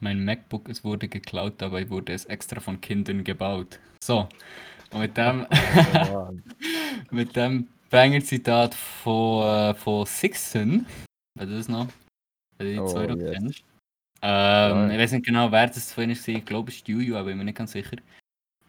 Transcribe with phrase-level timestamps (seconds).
[0.00, 3.78] mein MacBook, es wurde geklaut, dabei wurde es extra von Kindern gebaut.
[4.02, 4.28] So,
[4.92, 5.46] und mit dem,
[6.12, 6.30] Oh
[7.10, 10.86] mit dem Banger-Zitat von, von Sixten,
[11.38, 11.88] wenn du das noch,
[12.58, 13.32] du die Oh, zwei noch yes.
[13.32, 13.64] kennst.
[14.20, 14.90] Ähm, Ja.
[14.90, 17.32] ich weiß nicht genau, wer das vorhin war, ich glaube, es ist Juju, aber ich
[17.32, 17.96] bin mir nicht ganz sicher.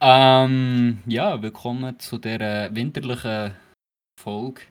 [0.01, 3.53] Ähm, ja, willkommen zu der winterlichen
[4.19, 4.61] Folge,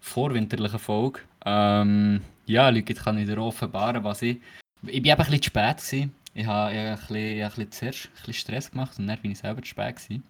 [0.00, 1.20] vorwinterlichen Folge.
[1.44, 4.40] Ähm, ja, Leute, jetzt kann ich dir offenbaren, was ich...
[4.88, 6.14] Ich bin eben ein bisschen zu spät gewesen.
[6.34, 8.98] Ich habe, ich habe, ein bisschen, ich habe ein bisschen zuerst ein bisschen Stress gemacht
[8.98, 10.24] und dann bin ich selber zu spät gewesen.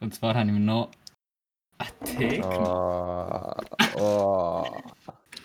[0.00, 0.90] Und zwar habe ich mir noch
[1.78, 3.70] einen Tee gemacht.
[3.96, 4.82] Oh, oh.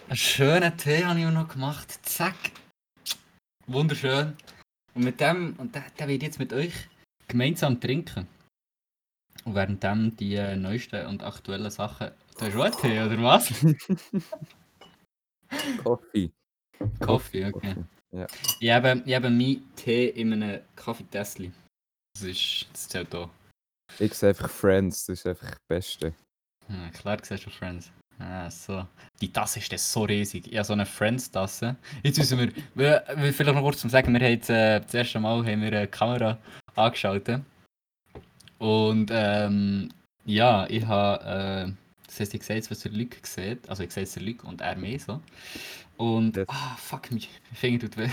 [0.08, 2.00] Einen schönen Tee habe ich mir noch gemacht.
[2.04, 2.36] Zack.
[3.66, 4.36] Wunderschön.
[4.94, 6.74] Und mit dem, und den, den werde ich jetzt mit euch
[7.28, 8.28] gemeinsam trinken.
[9.44, 12.12] Und währenddem die äh, neuesten und aktuellen Sachen.
[12.40, 13.50] Du hast auch Tee, oder was?
[15.84, 16.32] Coffee.
[17.00, 17.76] Kaffee, okay.
[18.16, 18.28] Ja.
[18.60, 21.54] Ich habe, ich habe meinen Tee in einem Kaffeetässchen.
[22.16, 22.68] Das ist.
[22.72, 23.30] Das zählt auch.
[24.00, 26.14] Ich sehe einfach Friends, das ist einfach das Beste.
[26.70, 27.92] Ja, klar, siehst du Friends.
[28.20, 28.86] Ah, so.
[29.22, 30.48] Die Tasse ist das so riesig.
[30.52, 31.76] Ich habe so eine Friends-Tasse.
[32.04, 34.94] Jetzt müssen wir, wir, wir- vielleicht noch kurz zum Sagen, wir haben jetzt, äh, das
[34.94, 36.38] erste Mal haben wir eine Kamera
[36.76, 37.44] angeschaltet.
[38.58, 39.90] Und ähm,
[40.26, 41.72] ja, ich habe, äh,
[42.08, 43.68] das heisst, ich sehe jetzt, was der Luc sieht.
[43.70, 45.22] Also ich sehe jetzt der Luc und er mehr so.
[45.98, 46.48] Und, Yes.
[46.50, 47.22] ah, fuck, mein
[47.54, 48.10] Finger tut weh.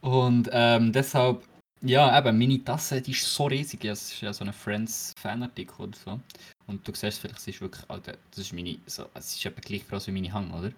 [0.00, 1.42] Und ähm, deshalb,
[1.80, 3.84] ja, eben, meine Tasse, die ist so riesig.
[3.84, 6.20] Ja, es ist ja so ein Friends-Fanartikel oder so.
[6.66, 9.60] Und du siehst vielleicht, es ist wirklich, Alter, das ist meine, so, es ist etwa
[9.60, 10.70] gleich groß wie meine Hang, oder?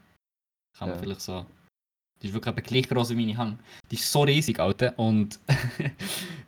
[0.79, 0.99] Kann man Ja.
[0.99, 1.47] vielleicht so.
[2.23, 3.59] Die ist wirklich gleich groß wie meine Hang.
[3.91, 4.99] Die ist so riesig, Alter.
[4.99, 5.39] Und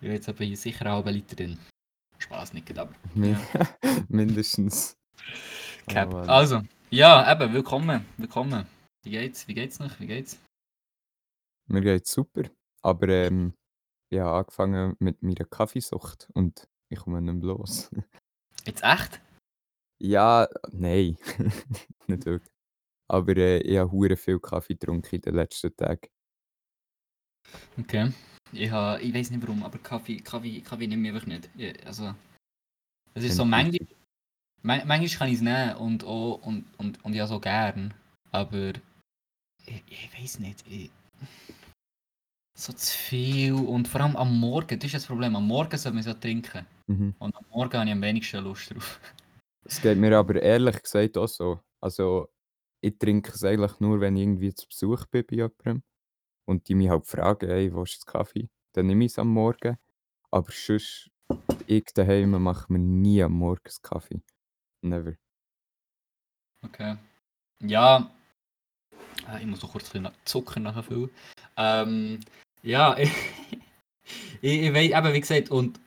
[0.00, 1.58] ich habe jetzt hier sicher einen halben Liter drin.
[2.18, 2.94] Spaß nicht, aber.
[3.14, 3.36] Min
[4.08, 4.96] Mindestens.
[5.88, 6.12] Cap.
[6.12, 6.28] Mann.
[6.28, 8.66] also, ja, eben, willkommen, willkommen.
[9.04, 9.46] Wie geht's?
[9.46, 10.00] Wie geht's noch?
[10.00, 10.38] Wie geht's?
[11.68, 12.42] Mir geht's super.
[12.82, 13.54] Aber ähm,
[14.10, 17.90] ich habe angefangen mit meiner Kaffeesucht und ich komme nicht mehr los.
[18.66, 19.20] Jetzt echt?
[19.98, 21.16] ja, nein.
[22.08, 22.52] nicht wirklich.
[23.08, 26.08] Aber äh, ich habe hure viel Kaffee getrunken in den letzten Tagen.
[27.78, 28.12] Okay.
[28.52, 31.48] Ich, ha, ich weiß nicht warum, aber Kaffee, Kaffee, Kaffee nehme ich einfach nicht.
[31.54, 32.12] Ja, Also,
[33.14, 33.86] es ist so, manchmal,
[34.66, 37.94] man- manchmal kann ich es nehmen und, auch, und, und, und ja so gern,
[38.32, 38.72] aber
[39.64, 40.64] ich, ich weiß nicht.
[40.68, 40.90] Ich,
[42.58, 45.36] so zu viel und vor allem am Morgen, das ist das Problem.
[45.36, 47.14] Am Morgen soll man so trinken Mhm.
[47.18, 49.00] und am Morgen habe ich am wenigsten Lust drauf.
[49.68, 51.60] Es geht mir aber ehrlich gesagt auch so.
[51.80, 52.28] Also,
[52.80, 55.82] ich trinke es eigentlich nur, wenn ich irgendwie zu Besuch bin bei jemandem.
[56.48, 58.48] Und die mich halt fragen, hey, wo ist das Kaffee?
[58.72, 59.76] Dann nehme ich es am Morgen.
[60.30, 61.10] Aber sonst,
[61.66, 64.22] ich daheim mache mir nie am Morgen Kaffee.
[64.82, 65.14] Never.
[66.62, 66.96] Okay.
[67.62, 68.10] Ja.
[69.28, 71.10] Äh, Ich muss noch kurz ein bisschen Zucker nachfüllen.
[71.56, 72.20] Ähm,
[72.62, 73.10] ja, ich,
[74.40, 75.80] ich, weiß, eben wie gesagt, und,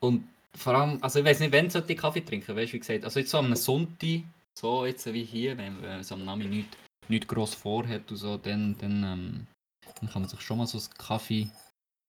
[0.00, 2.80] und vor allem, also ich weiß nicht, wann sollte ich Kaffee trinken, weißt du, wie
[2.80, 3.04] gesagt.
[3.04, 4.22] Also jetzt so am Sonntag,
[4.58, 6.76] so jetzt wie hier, wenn man so am Nami nichts
[7.08, 9.46] nicht gross vorhat und so, dann, dann, ähm,
[10.00, 11.48] dann kann man sich schon mal so einen Kaffee.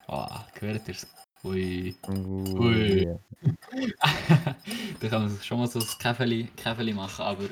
[0.06, 1.06] Ah, gehört ihr's?
[1.46, 1.94] Ui.
[2.08, 3.04] Ui.
[3.04, 3.20] yeah.
[5.00, 7.48] da kann man schon mal so ein Käfeli, Käfeli machen, aber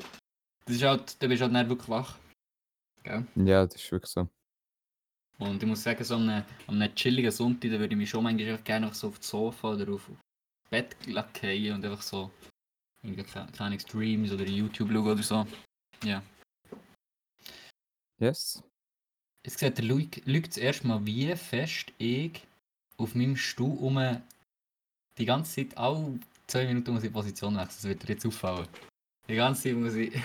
[0.65, 2.17] das ist halt, da bist du halt nicht wirklich wach.
[3.03, 3.25] Gell?
[3.35, 4.27] Ja, das ist wirklich so.
[5.37, 8.09] Und ich muss sagen, so an einem, an einem chilligen Sonntag, da würde ich mich
[8.09, 10.17] schon manchmal gerne so auf das Sofa oder auf das
[10.69, 10.95] Bett
[11.39, 12.31] fallen und einfach so
[13.53, 15.47] keine, Streams oder YouTube schauen oder so.
[16.03, 16.21] Ja.
[18.19, 18.61] Yes.
[19.45, 22.41] Jetzt sieht der Luke, Luke zuerst mal, wie fest ich
[22.97, 23.99] auf meinem Stuhl um
[25.17, 27.67] die ganze Zeit, alle zwei Minuten muss ich die Position wechseln.
[27.67, 28.67] Das wird dir jetzt auffallen.
[29.27, 30.13] Die ganze Zeit muss ich...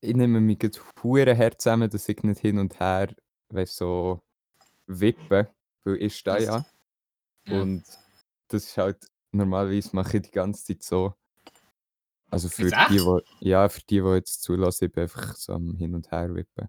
[0.00, 3.08] Ich nehme mich gerade hure her zusammen, dass ich nicht hin und her,
[3.48, 4.20] weißt so
[4.86, 5.46] wippen,
[5.82, 6.66] weil ich stehe ja.
[7.48, 7.84] Und
[8.48, 8.98] das ist halt,
[9.32, 11.14] normalerweise mache ich die ganze Zeit so.
[12.30, 13.04] Also für Jetzt die, echt?
[13.06, 16.34] wo, ja, für die, die jetzt zulassen, ich bin einfach so am Hin und Her
[16.34, 16.68] wippen.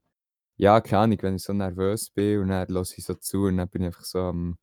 [0.57, 3.57] Ja, keine Ahnung, wenn ich so nervös bin und dann lasse ich so zu und
[3.57, 4.57] dann bin ich einfach so am,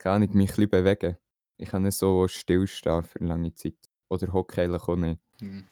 [0.00, 1.16] keine Ahnung, mich ein bisschen bewegen.
[1.58, 3.76] Ich kann nicht so stillstehen für lange Zeit.
[4.08, 5.20] Oder eigentlich auch nicht.
[5.40, 5.68] Hm.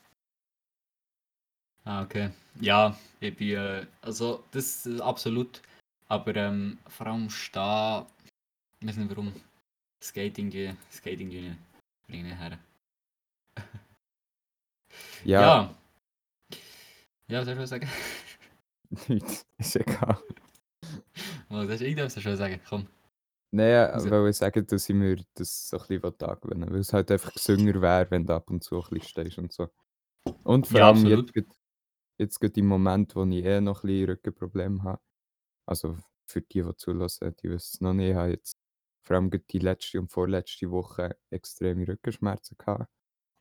[1.85, 2.31] Ah, okay.
[2.61, 5.63] Ja, ich bin, äh, also das ist absolut.
[6.09, 8.05] Aber ähm, vor allem stehen,
[8.81, 9.33] ich weiß nicht warum,
[10.03, 12.59] Skating, die, Skating nicht her.
[15.25, 15.75] Ja, Ja.
[17.29, 17.89] Ja, was soll ich sagen?
[19.09, 20.23] nichts, ist egal.
[21.49, 22.61] Was hast du irgendwas schon sagen?
[22.69, 22.87] Komm.
[23.50, 26.73] Nein, Also- weil ich sagen, dass ich mir das so ein bisschen angewöhnen will.
[26.75, 29.53] Weil es halt einfach gesünder wäre, wenn du ab und zu ein bisschen stehst und
[29.53, 29.69] so.
[30.45, 31.35] Und vor Ja, allem absolut.
[31.35, 31.56] jetzt, grad-
[32.19, 35.00] jetzt gerade im Moment, wo ich eh noch ein bisschen Rückenprobleme habe.
[35.67, 35.97] Also
[36.27, 38.56] für die, die zulassen, die wissen es noch nicht, ich habe jetzt
[39.03, 42.89] vor allem die letzte und vorletzte Woche extreme Rückenschmerzen gehabt.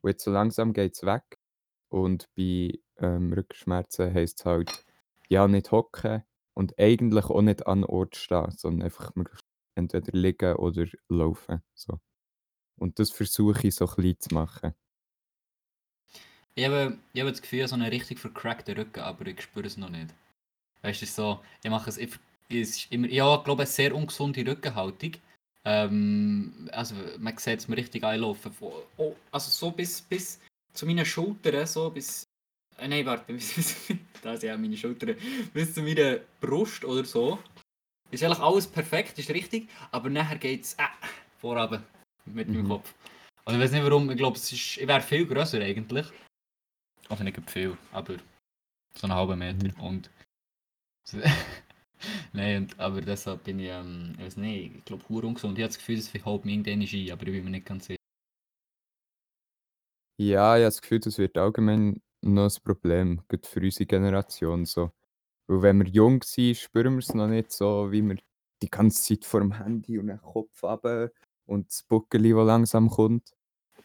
[0.01, 1.38] Und jetzt so langsam geht es weg.
[1.89, 4.86] Und bei ähm, Rückenschmerzen heisst es halt,
[5.27, 6.24] ja, nicht hocken
[6.54, 9.13] und eigentlich auch nicht an Ort stehen, sondern einfach
[9.77, 11.62] entweder liegen oder laufen.
[11.74, 12.00] So.
[12.77, 14.74] Und das versuche ich so klein zu machen.
[16.56, 19.77] Ich habe, ich habe das Gefühl, so einen richtig vercrackten Rücken, aber ich spüre es
[19.77, 20.13] noch nicht.
[20.81, 22.18] Weißt du, so, ich mache es, ich,
[22.50, 25.13] ist immer, ich glaube, eine sehr ungesunde Rückenhaltung.
[25.65, 28.51] Ähm, also, man sieht es mir richtig einlaufen.
[28.97, 30.39] Oh, also, so bis, bis
[30.73, 32.23] zu meinen Schultern, so bis.
[32.77, 33.75] Äh, nein, warte, bis, bis,
[34.21, 35.15] da sind ja meine Schultern.
[35.53, 37.38] Bis zu meiner Brust oder so.
[38.09, 40.83] Ist eigentlich alles perfekt, ist richtig, aber nachher geht es äh,
[41.38, 41.81] vorab
[42.25, 42.56] mit mhm.
[42.56, 42.94] meinem Kopf.
[43.45, 46.07] Also, ich weiß nicht warum, ich glaube, ich wäre viel grösser eigentlich.
[47.09, 48.15] Also nicht viel, aber
[48.94, 49.68] so einen halben Meter.
[49.68, 49.83] Mhm.
[49.83, 50.09] Und.
[52.33, 55.57] Nein, aber deshalb bin ich, ähm, ich weiß nicht, ich glaube, hure ungesund.
[55.57, 57.88] Ich habe das Gefühl, das verhaut mir irgendeine ein, aber ich bin mir nicht ganz
[57.88, 57.98] sicher.
[60.19, 64.65] Ja, ich habe das Gefühl, das wird allgemein noch ein Problem, gerade für unsere Generation
[64.65, 64.92] so.
[65.47, 68.17] Weil wenn wir jung sind, spüren wir es noch nicht so, wie wir
[68.61, 71.09] die ganze Zeit vor dem Handy und den Kopf haben
[71.45, 73.33] und das Buckeli, das langsam kommt.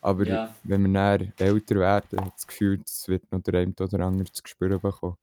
[0.00, 0.54] Aber ja.
[0.64, 4.30] wenn wir dann älter werden, hat das Gefühl, es wird noch der eine oder andere
[4.32, 5.16] zu spüren bekommen.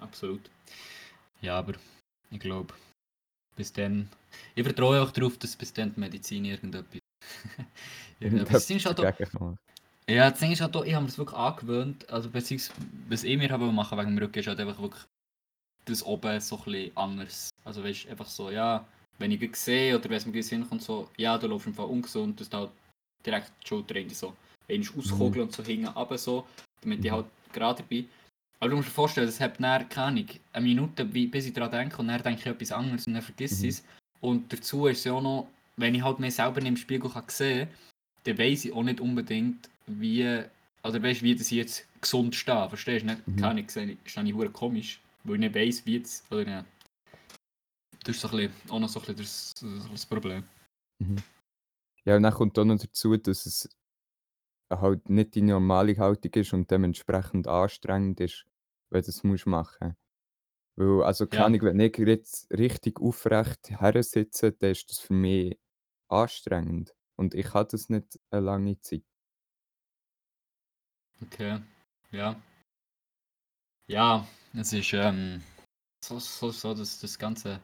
[0.00, 0.50] Absolut.
[1.40, 1.74] Ja, aber
[2.30, 2.74] ich glaube,
[3.54, 4.08] bis dann.
[4.54, 7.00] Ich vertraue auch darauf, dass bis dann die Medizin irgendetwas.
[8.20, 9.56] irgendetwas das halt auch,
[10.08, 12.08] ja, das Ding ist halt auch, ich habe mir das wirklich angewöhnt.
[12.10, 15.04] Also, beziehungsweise, was ich mir habe machen wegen dem Rücken, ist halt einfach wirklich
[15.84, 17.50] das oben so ein bisschen anders.
[17.64, 18.86] Also, weißt du, einfach so, ja,
[19.18, 22.40] wenn ich sehe oder wenn es mir gesehen kommt, so, ja, du läufst einfach ungesund,
[22.40, 22.70] dass du halt
[23.24, 24.34] direkt die Schulter irgendwie so
[24.68, 25.40] einmal auskugeln mhm.
[25.42, 26.46] und so hinten runter, so,
[26.80, 27.16] damit ich mhm.
[27.16, 28.08] halt gerade bin.
[28.60, 31.70] Aber du musst dir vorstellen, das hat dann, keine Ahnung, eine Minute, bis ich daran
[31.70, 33.68] denke und dann denke ich etwas anderes und dann vergiss mhm.
[33.68, 33.84] es.
[34.20, 37.24] Und dazu ist es ja auch noch, wenn ich halt mir selber im Spiegel kann
[37.28, 37.76] sehen kann,
[38.24, 40.42] dann weiß ich auch nicht unbedingt, wie,
[40.84, 42.68] oder weißt wie das jetzt gesund steht.
[42.68, 43.16] Verstehst du?
[43.26, 43.36] Mhm.
[43.36, 46.66] Keine Ahnung, stehe ich komisch, weil ich nicht weiß, wie es, oder nicht.
[48.04, 50.44] Das ist so ein bisschen, auch noch so ein bisschen das, das Problem.
[50.98, 51.16] Mhm.
[52.04, 53.68] Ja, und dann kommt auch noch dazu, dass es
[54.70, 58.46] halt nicht die normale Haltung ist und dementsprechend anstrengend ist,
[58.90, 59.96] wenn du das musst machen
[60.76, 61.46] Weil, also keine Ja.
[61.46, 63.66] Ahnung, wenn ich jetzt richtig aufrecht
[64.02, 65.58] sitze, dann ist das für mich
[66.08, 69.04] anstrengend und ich habe das nicht eine lange Zeit.
[71.22, 71.60] Okay,
[72.10, 72.40] ja.
[73.92, 75.42] Ja, es ist ähm,
[76.02, 77.60] so, so, so dass das Ganze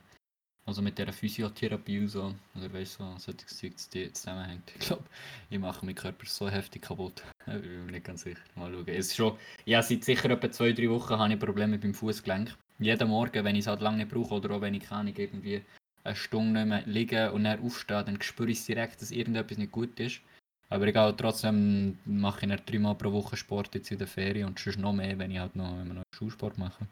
[0.67, 4.71] also mit der Physiotherapie und so, oder weißt du, so, solche Zeug zusammenhängt.
[4.79, 5.05] Ich glaube,
[5.49, 7.23] ich mache meinen Körper so heftig kaputt.
[7.47, 8.43] ich bin mir nicht ganz sicher.
[8.57, 8.89] Mal schauen.
[8.89, 12.55] Es ist schon, ja, seit sicher etwa zwei, drei Wochen habe ich Probleme beim Fußgelenk.
[12.79, 15.63] Jeden Morgen, wenn ich es halt lange nicht brauche oder auch wenn ich kann, irgendwie
[16.05, 19.73] eine Stunde nicht mehr liegen und dann aufstehe, dann spüre ich direkt, dass irgendetwas nicht
[19.73, 20.21] gut ist.
[20.70, 24.59] Aber egal, trotzdem mache ich nicht dreimal pro Woche Sport jetzt in der Ferien und
[24.59, 26.87] sonst noch mehr, wenn ich halt noch, wenn noch Schulsport mache.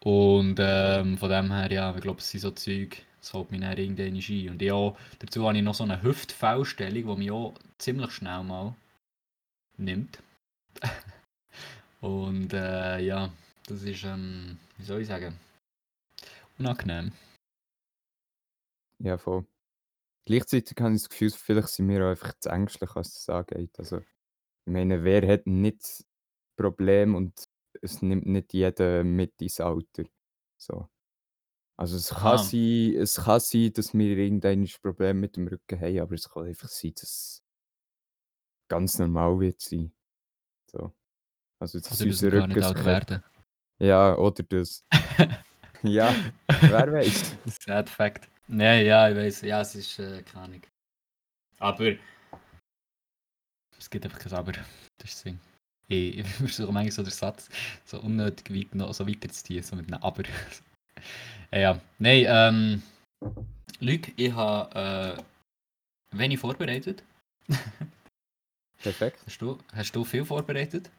[0.00, 3.60] Und ähm, von dem her, ja, ich glaube, es sind so Zeug, das holt mich
[3.60, 4.48] dann irgendwann ein.
[4.50, 8.74] Und ja, dazu habe ich noch so eine Hüftfellstellung, die mich auch ziemlich schnell mal
[9.78, 10.22] nimmt.
[12.00, 13.32] Und äh, ja,
[13.66, 15.38] das ist, ähm, wie soll ich sagen,
[16.58, 17.12] unangenehm.
[18.98, 19.44] Ja, voll.
[20.26, 23.78] Gleichzeitig habe ich das Gefühl, vielleicht sind wir auch einfach zu ängstlich, was das angeht.
[23.78, 26.04] Also, ich meine, wer hat nicht
[26.56, 27.48] Problem und
[27.82, 30.04] es nimmt nicht jeder mit ins Alter.
[30.58, 30.88] So.
[31.78, 36.00] Also es kann sein es kann sein, dass wir irgendein Problem mit dem Rücken haben,
[36.00, 37.44] aber es kann einfach sein, dass es
[38.68, 39.92] ganz normal wird sein.
[40.70, 40.94] So.
[41.60, 43.22] Also, dass dass unser gar nicht werden.
[43.78, 44.84] Ja, oder das.
[45.82, 46.12] Ja,
[46.48, 47.36] wer weiß.
[47.60, 48.28] Sad Fact.
[48.48, 49.42] Nein, ja, ich weiß.
[49.42, 50.62] Ja, es ist äh, keine Ahnung.
[51.58, 51.92] Aber
[53.78, 54.52] es gibt einfach kein Aber.
[54.52, 54.64] Das
[55.04, 55.40] ist das Ding.
[55.88, 57.48] Ich, ich versuche manchmal so den Satz
[57.84, 60.22] so unnötig weit noch so weiterzuziehen, so mit einem Aber.
[61.52, 61.80] ja, ja.
[61.98, 62.82] Nein, ähm,
[63.80, 65.18] Luc, ich habe
[66.12, 67.02] äh, wenig vorbereitet.
[68.82, 69.20] Perfekt.
[69.26, 70.90] Hast du, hast du viel vorbereitet?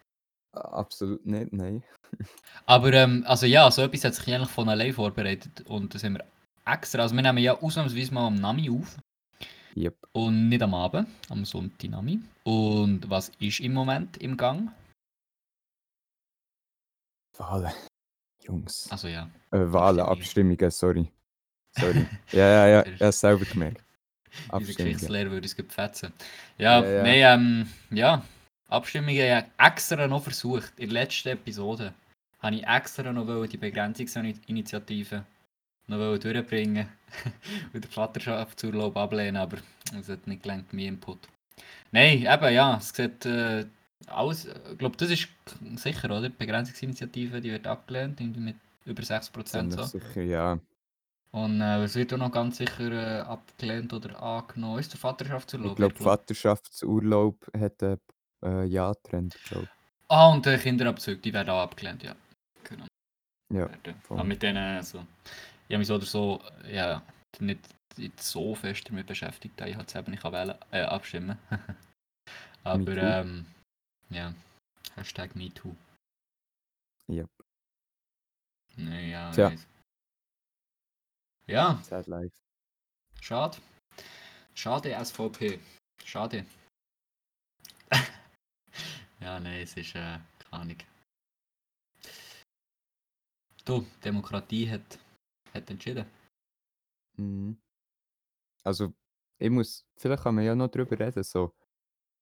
[0.53, 1.83] Absolut nicht, nein.
[2.65, 6.15] Aber ähm, also ja, so etwas hat sich eigentlich von allein vorbereitet und das haben
[6.15, 6.25] wir
[6.67, 8.97] extra, also wir nehmen ja ausnahmsweise mal am Nami auf.
[9.75, 9.95] Yep.
[10.11, 12.19] Und nicht am Abend, am Sonntag Nami.
[12.43, 14.71] Und was ist im Moment im Gang?
[17.37, 17.71] Wahlen.
[18.43, 18.87] Jungs.
[18.89, 19.29] Also ja.
[19.51, 21.11] Äh, Wahlen, Abstimmungen, sorry.
[21.77, 22.07] Sorry.
[22.31, 23.83] ja, ja, ja, hat selber gemerkt.
[24.59, 26.11] Diese Geschichtslehrer würde es gepfetzen.
[26.57, 27.03] Ja, ja, ja.
[27.03, 28.23] nein, ähm, ja.
[28.69, 31.93] Abstimmungen ja extra noch versucht, in der letzten Episode.
[32.39, 35.23] habe ich extra noch die Begrenzungsinitiative
[35.87, 36.87] noch durchbringen
[37.73, 39.57] und den Vaterschaftsurlaub ablehnen, aber
[39.99, 41.19] es hat nicht gelangt, mein Input.
[41.91, 43.65] Nein, eben, ja, es sieht äh,
[44.07, 45.27] alles, ich glaube, das ist
[45.75, 46.29] sicher, oder?
[46.29, 49.45] Die Begrenzungsinitiative, die wird abgelehnt, mit über 6%.
[49.45, 49.83] Ziemlich So.
[49.85, 50.59] sicher, ja.
[51.31, 54.79] Und äh, es wird auch noch ganz sicher äh, abgelehnt oder angenommen.
[54.79, 55.71] Ist der Vaterschaftsurlaub?
[55.71, 57.99] Ich glaube, Ich glaub- Vaterschaftsurlaub hat einen
[58.43, 59.67] äh, Ja-Trend, glaube
[60.09, 62.15] Ah, und der Kinderabzug, die werden auch abgelehnt, ja.
[62.63, 62.85] Genau.
[63.51, 63.95] Ja, Werden.
[64.09, 65.05] Aber mit denen, also,
[65.67, 67.01] ich habe mich so oder so, ja,
[67.39, 67.59] nicht,
[67.97, 71.37] nicht so fest damit beschäftigt, ich halt selber nicht kann wählen, äh, abstimmen.
[72.63, 73.45] Aber, ähm,
[74.09, 74.33] ja,
[74.95, 75.75] Hashtag MeToo.
[77.09, 77.29] Yep.
[78.77, 79.51] Ja, Tja.
[79.51, 79.67] weiss.
[81.47, 82.35] Ja, Sad Life.
[83.21, 83.57] schade.
[84.53, 85.59] Schade, SVP.
[86.03, 86.45] Schade.
[89.21, 90.77] ja, nein, es ist, äh, keine Ahnung.
[93.63, 94.99] Du, Demokratie hat,
[95.57, 96.05] hat entschieden.
[97.17, 97.57] Mhm.
[98.63, 98.93] Also,
[99.39, 101.23] ich muss, vielleicht kann man ja noch drüber reden.
[101.23, 101.55] So,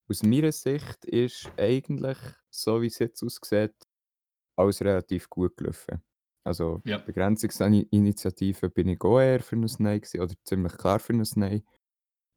[0.10, 2.18] aus meiner Sicht ist eigentlich,
[2.50, 3.74] so wie es jetzt aussieht,
[4.58, 6.04] alles relativ gut gelaufen.
[6.46, 7.00] Also, Ja.
[7.00, 11.64] Begrenzungsinitiative bin ich auch eher für ein Nein gewesen, oder ziemlich klar für ein Nein.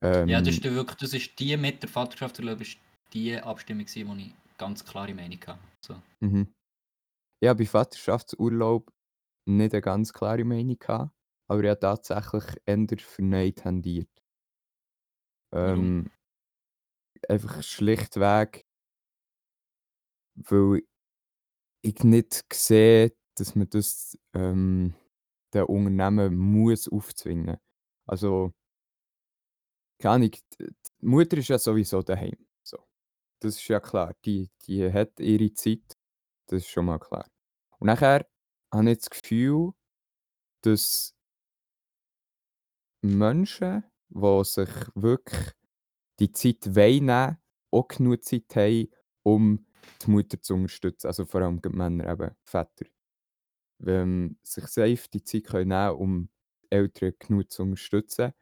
[0.02, 2.78] Ähm, Ja, das ist der wirklich, das ist die mit der Vaterschaftsurlaub, ist
[3.12, 5.60] die Abstimmung gewesen, wo ich ganz klare Meinung hatte.
[5.84, 6.02] So.
[6.20, 6.54] Mhm.
[7.42, 8.90] Ja, bei Vaterschaftsurlaub
[9.48, 11.12] nicht eine ganz klare Meinung gehabt,
[11.48, 14.10] aber ich habe tatsächlich eher für Nein tendiert.
[15.52, 16.10] Ähm,
[17.28, 18.66] einfach schlichtweg,
[20.34, 20.82] weil
[21.82, 24.94] ich nicht sehe, dass man das ähm,
[25.54, 27.58] den Unternehmen muss aufzwingen.
[28.06, 28.52] Also,
[29.98, 32.36] keine Ahnung, die Mutter ist ja sowieso daheim.
[32.62, 32.78] So.
[33.40, 34.14] Das ist ja klar.
[34.24, 35.96] Die, die hat ihre Zeit.
[36.46, 37.28] Das ist schon mal klar.
[37.78, 38.26] Und nachher
[38.72, 39.72] habe ich das Gefühl,
[40.62, 41.14] dass
[43.02, 45.52] Menschen, die sich wirklich
[46.20, 47.38] die Zeit nehmen,
[47.72, 48.88] auch genug Zeit haben,
[49.24, 49.66] um
[50.02, 51.08] die Mutter zu unterstützen.
[51.08, 52.86] Also vor allem die Männer, eben Väter.
[53.78, 56.30] Wenn sich safe die Zeit können nehmen um
[56.64, 58.32] die Eltern genug zu unterstützen.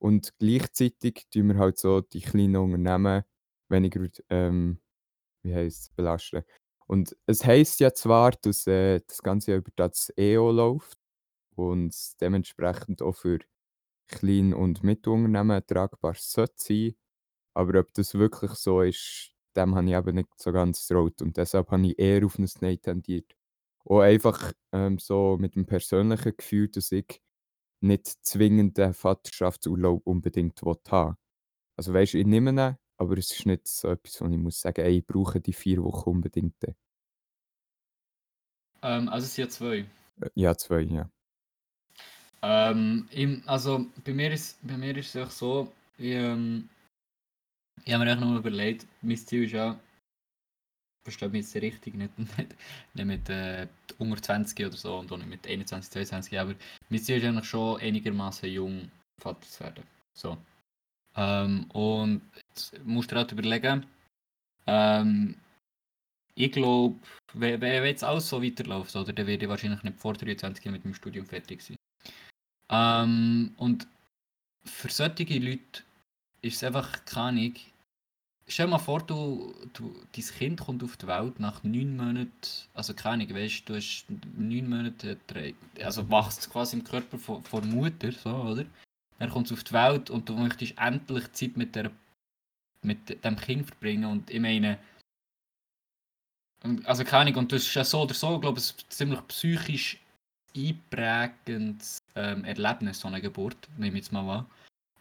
[0.00, 3.24] Und gleichzeitig tun wir halt so die kleinen Unternehmen
[3.68, 4.80] weniger, ähm,
[5.42, 6.44] wie heisst belasten.
[6.86, 10.98] Und es heisst ja zwar, dass äh, das Ganze über das EO läuft
[11.56, 13.40] und dementsprechend auch für
[14.08, 16.94] Klein- und Mittelunternehmen tragbar sollte sein.
[17.54, 21.22] Aber ob das wirklich so ist, dem habe ich eben nicht so ganz traut.
[21.22, 23.34] Und deshalb habe ich eher auf ein Nein tendiert.
[23.84, 27.22] Auch einfach ähm, so mit dem persönlichen Gefühl, dass ich
[27.80, 31.16] nicht zwingend den Vaterschaftsurlaub unbedingt haben
[31.76, 34.82] Also weißt ich nehme ihn, aber es ist nicht so etwas, wo ich muss sagen,
[34.82, 36.62] ey, ich brauche die vier Wochen unbedingt.
[36.64, 36.74] Äh,
[38.84, 39.86] Ähm, also es sind ja zwei.
[40.34, 41.10] Ja, zwei, ja.
[42.42, 46.68] Ähm, im, also bei mir ist bei mir ist es auch so, ich, ähm,
[47.82, 49.80] ich habe mir echt noch überlegt, mein Ziel ist ja,
[51.04, 52.54] versteht mich jetzt richtig, nicht, nicht,
[52.92, 53.66] nicht mit äh,
[53.98, 56.54] unter 20 oder so und auch nicht mit 21, 22, aber
[56.90, 58.90] mein Ziel ist eigentlich schon einigermaßen jung
[59.22, 59.84] Vater zu werden.
[60.12, 60.36] So.
[61.16, 63.86] Ähm, und jetzt musst du dir halt überlegen,
[64.66, 65.36] ähm,
[66.34, 66.96] ich glaube,
[67.34, 70.84] wenn, wenn jetzt alles so weiterläuft, oder, dann werde ich wahrscheinlich nicht vor 23 mit
[70.84, 71.76] dem Studium fertig sein.
[72.70, 73.86] Ähm, und
[74.64, 75.82] für solche Leute
[76.42, 77.52] ist es einfach keine.
[78.46, 82.30] Stell dir mal vor, du, du, dein Kind kommt auf die Welt nach neun Monaten,
[82.74, 83.28] also keine Ahnung,
[83.64, 84.04] du, hast
[84.36, 85.16] neun Monate,
[85.82, 88.66] also wachst quasi im Körper von, von Mutter, so, oder?
[89.18, 91.90] Dann kommt es auf die Welt und du möchtest endlich Zeit mit, der,
[92.82, 94.78] mit dem Kind verbringen und ich meine,
[96.84, 99.98] also keine Ahnung, und das ist ja so oder so, glaube ich, ein ziemlich psychisch
[100.56, 104.46] einprägendes ähm, Erlebnis, so eine Geburt, nehme ich jetzt mal an.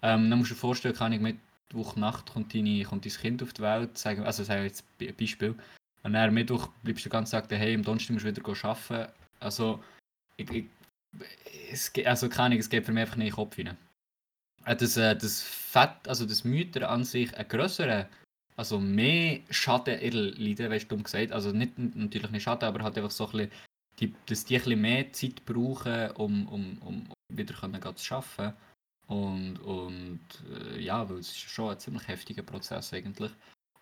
[0.02, 3.42] Ähm, dann musst du dir vorstellen, kann ich Mittwoch Nacht kommt, deine, kommt dein Kind
[3.44, 5.56] auf die Welt, sagen, also sagen wir jetzt ein Beispiel,
[6.04, 9.12] und dann Mittwoch bleibst du den ganzen Tag daheim, am Donnerstag musst du wieder arbeiten.
[9.40, 9.82] Also,
[10.36, 10.66] ich, ich,
[11.72, 13.78] es, also keine Ahnung, es geht für mich einfach nicht in den Kopf rein.
[14.66, 18.06] Äh, Das, äh, das Fett, also das Mütter an sich, einen grösseren,
[18.56, 21.32] also mehr Schaden erleiden, weißt du, gesagt.
[21.32, 23.52] Also nicht natürlich nicht Schaden, aber halt einfach so ein bisschen,
[24.00, 28.56] die, dass die ein bisschen mehr Zeit brauchen, um, um, um wieder können zu arbeiten.
[29.08, 33.32] Und, und äh, ja, weil es ist schon ein ziemlich heftiger Prozess eigentlich.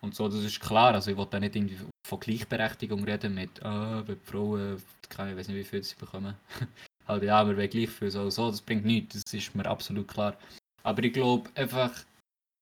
[0.00, 3.62] Und so, das ist klar, also ich wollte da nicht irgendwie von Gleichberechtigung reden mit,
[3.62, 6.34] ah, die Frauen, ich weiß nicht wie viel sie bekommen.
[7.06, 10.08] halt ja, wir wollen gleich viel, so, so, das bringt nichts, das ist mir absolut
[10.08, 10.36] klar.
[10.82, 11.92] Aber ich glaube einfach,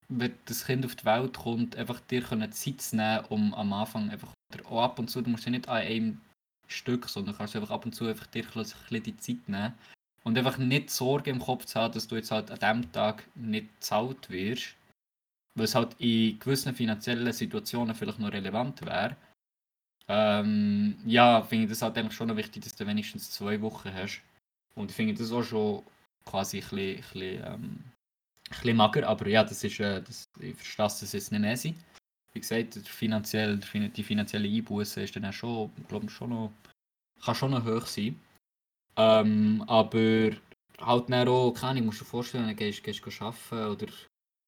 [0.09, 3.73] wenn das Kind auf die Welt kommt, einfach dir können Zeit zu nehmen, um am
[3.73, 4.35] Anfang einfach,
[4.65, 6.21] auch ab und zu, du musst ja nicht an einem
[6.67, 9.75] Stück, sondern kannst einfach ab und zu einfach dir ein bisschen die Zeit nehmen
[10.25, 13.25] und einfach nicht Sorge im Kopf zu haben, dass du jetzt halt an dem Tag
[13.35, 14.75] nicht zahlt wirst,
[15.55, 19.17] weil es halt in gewissen finanziellen Situationen vielleicht noch relevant wäre.
[20.09, 24.23] Ähm, ja, finde ich das halt eigentlich schon wichtig, dass du wenigstens zwei Wochen hast.
[24.75, 25.85] Und ich finde das auch schon
[26.25, 27.85] quasi ein bisschen, ein bisschen, ähm,
[28.51, 31.57] bisschen mager, aber ja, das ist, äh, das, ich verstehe, dass es jetzt nicht mehr
[31.57, 31.75] sein.
[32.33, 36.53] Wie gesagt, finanziell, die finanzielle Einbuße ist dann auch schon, glaube schon noch,
[37.25, 38.21] kann schon noch hoch sein.
[38.97, 40.31] Ähm, aber
[40.81, 43.87] halt dann auch, keine Ahnung, musst dir vorstellen, dann gehst du arbeiten oder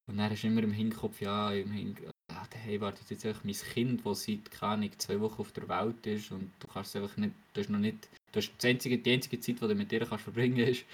[0.09, 3.45] und dann hast du immer im Hinterkopf, ja, im Hinterkopf, ah, hey, wartet jetzt einfach
[3.45, 6.95] mein Kind, das seit, keine Ahnung, zwei Wochen auf der Welt ist und du kannst
[6.95, 9.69] es einfach nicht, du hast noch nicht, du hast die einzige, die einzige Zeit, die
[9.69, 10.85] du mit dir kannst verbringen ist,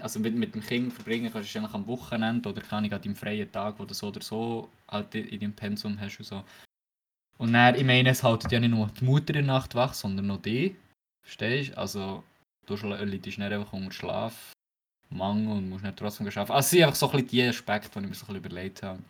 [0.00, 3.02] also mit, mit dem Kind verbringen kannst du eigentlich am Wochenende oder keine Ahnung, an
[3.02, 6.44] deinem freien Tag, wo du so oder so halt in deinem Pensum hast und so.
[7.38, 9.94] Und dann, ich meine, es haltet ja nicht nur die Mutter in der Nacht wach,
[9.94, 10.76] sondern noch die,
[11.22, 11.78] verstehst du?
[11.78, 12.22] Also,
[12.66, 16.52] du leidest nicht einfach unter Schlafmangel und musst nicht trotzdem arbeiten.
[16.52, 18.36] Also, es sind einfach so ein bisschen die Aspekte, die ich mir so ein bisschen
[18.36, 19.02] überlegt habe,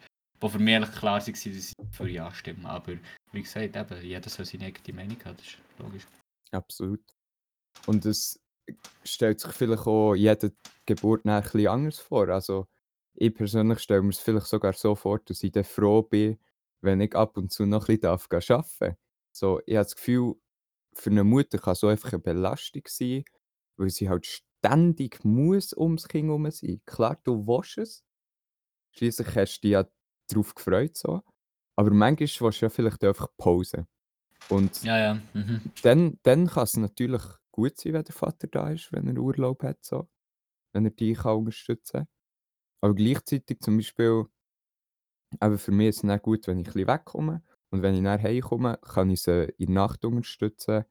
[0.42, 2.66] die für mich eigentlich klar waren, dass ich für Ja stimmen.
[2.66, 2.92] Aber
[3.32, 6.06] wie gesagt, eben, jeder soll seine eigene Meinung haben, das ist logisch.
[6.52, 7.00] Absolut.
[7.86, 8.41] Und es
[9.04, 10.52] stellt sich vielleicht auch jede
[10.86, 12.28] Geburt ein bisschen anders vor.
[12.28, 12.66] Also,
[13.14, 16.38] ich persönlich stelle mir es vielleicht sogar so vor, dass ich dann froh bin,
[16.80, 18.96] wenn ich ab und zu noch ein bisschen arbeiten darf.
[19.32, 20.34] So, ich habe das Gefühl,
[20.94, 23.24] für eine Mutter kann so einfach eine Belastung sein,
[23.76, 26.80] weil sie halt ständig muss ums Kind herum sein.
[26.86, 28.04] Klar, du willst es.
[28.92, 29.88] Schließlich hast du dich ja
[30.28, 30.96] darauf gefreut.
[30.96, 31.22] So.
[31.76, 33.86] Aber manchmal willst du ja vielleicht einfach Pause.
[34.48, 35.14] Und Ja, ja.
[35.34, 35.62] Mhm.
[35.82, 37.22] dann, dann kann es natürlich
[37.52, 40.08] gut sein, wenn der Vater da ist, wenn er Urlaub hat, so.
[40.74, 42.08] wenn er dich kann unterstützen kann.
[42.82, 44.26] Aber gleichzeitig zum Beispiel,
[45.40, 47.42] aber für mich ist es nicht gut, wenn ich ein bisschen wegkomme.
[47.70, 50.84] Und wenn ich nach Hause komme, kann ich sie in der Nacht unterstützen.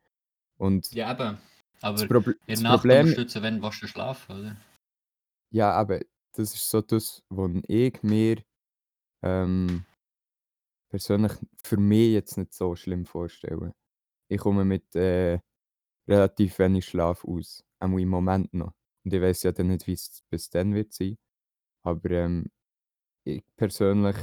[0.58, 1.38] Und Ja, eben.
[1.82, 4.58] das, Aber Proble in das der Nacht Problem, unterstützen, wenn du schlafen, oder?
[5.52, 6.00] ja, aber
[6.34, 8.44] das ist so das, was ich mir
[9.24, 9.86] ähm,
[10.90, 13.74] persönlich für mich jetzt nicht so schlimm vorstelle.
[14.30, 15.40] Ich komme mit äh,
[16.08, 17.64] relativ wenig Schlaf aus.
[17.80, 18.74] Auch im Moment noch.
[19.04, 21.18] Und ich weiß ja dann nicht, wie es bis dann wird sein.
[21.84, 22.52] Aber ähm,
[23.24, 24.18] ich persönlich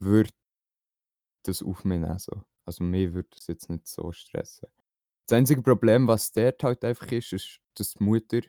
[0.00, 0.30] würde
[1.42, 2.18] das auf mich nehmen.
[2.18, 2.42] So.
[2.64, 4.68] Also mir würde das jetzt nicht so stressen.
[5.26, 8.40] Das einzige Problem, was dort halt einfach ist, ist, dass die Mutter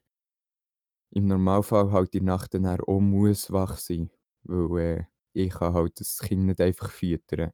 [1.11, 4.11] im Normalfall halt die Nacht dann auch muss wach sein.
[4.43, 7.51] Weil äh, ich kann halt das Kind nicht einfach füttern.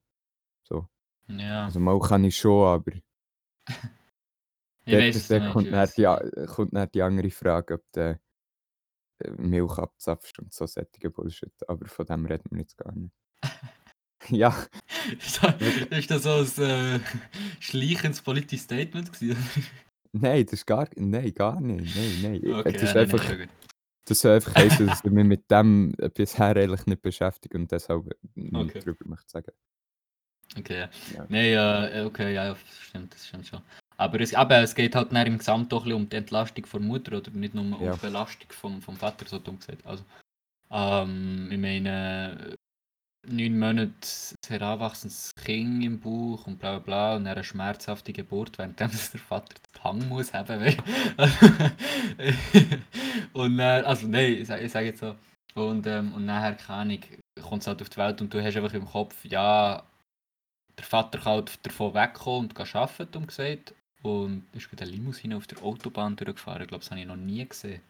[0.64, 0.88] So.
[1.28, 1.66] Ja.
[1.66, 2.92] Also mal kann ich schon, aber
[4.92, 5.54] Dort nicht.
[5.54, 6.48] kommt, dann die, nicht.
[6.48, 8.20] kommt dann die andere Frage, ob du
[9.20, 11.54] äh, Milch abzapfst und so solche Bullshit.
[11.68, 13.14] Aber von dem reden wir jetzt gar nicht.
[14.30, 14.56] ja,
[15.20, 15.42] Ist
[16.12, 17.00] das, so ein äh,
[17.60, 19.44] schleichendes politisches Statement gewesen?
[20.14, 21.96] Nein, das ist gar, nein, gar nicht.
[21.96, 22.54] Nein, nein.
[22.54, 23.48] Okay, Das ja, ist dann ist einfach,
[24.06, 27.72] das soll einfach heißen, dass ich mich mit dem äh, bisher eigentlich nicht beschäftigt und
[27.72, 28.80] deshalb nichts Okay.
[28.80, 29.52] darüber möchte sagen.
[30.58, 30.90] Okay, ja.
[31.16, 31.26] Ja.
[31.30, 33.62] Nein, ja, okay, ja, ja, stimmt, das stimmt schon.
[34.02, 36.80] Aber es, aber es geht halt dann im Gesamt ein bisschen um die Entlastung der
[36.80, 37.94] Mutter oder nicht nur um Ja.
[37.94, 39.86] die Belastung vom, vom Vater, so dumm gesagt.
[39.86, 40.04] Also,
[40.72, 42.56] ähm, ich meine,
[43.28, 43.94] neun Monate
[44.48, 49.54] heranwachsendes Kind im Bauch und bla bla bla und eine schmerzhafte Geburt, während der Vater
[49.54, 50.60] den Hang muss haben.
[53.34, 55.16] und dann, also nein, ich sage ich sag jetzt so.
[55.54, 57.02] Und, ähm, und nachher, keine Ahnung,
[57.40, 59.84] kommt es halt auf die Welt und du hast einfach im Kopf, ja,
[60.76, 63.76] der Vater kann halt davon wegkommen und gehen arbeiten, dumm gesagt.
[64.04, 66.64] Und ist mit der Limousine auf der Autobahn durchgefahren.
[66.64, 67.82] Ich glaube, das habe ich noch nie gesehen.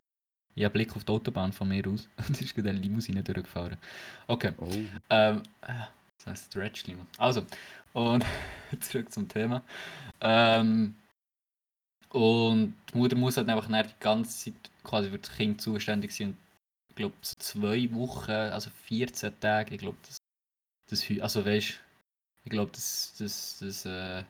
[0.56, 3.78] Ich habe Blick auf die Autobahn von mir aus und ist gerade eine Limousine durchgefahren.
[4.28, 4.70] Okay, Oh.
[5.10, 5.74] ähm, äh,
[6.18, 7.06] das heißt Stretch Limo.
[7.18, 7.46] Also,
[7.94, 8.26] und
[8.82, 9.64] zurück zum Thema.
[10.20, 10.96] Ähm,
[12.10, 16.30] und die Mutter muss halt einfach die ganze Zeit quasi für das Kind zuständig sein.
[16.30, 16.38] Und
[16.90, 20.18] ich glaube, so zwei Wochen, also 14 Tage, ich glaube, das,
[20.90, 21.80] das, also weißt
[22.44, 24.24] ich glaube, das, das, das, äh,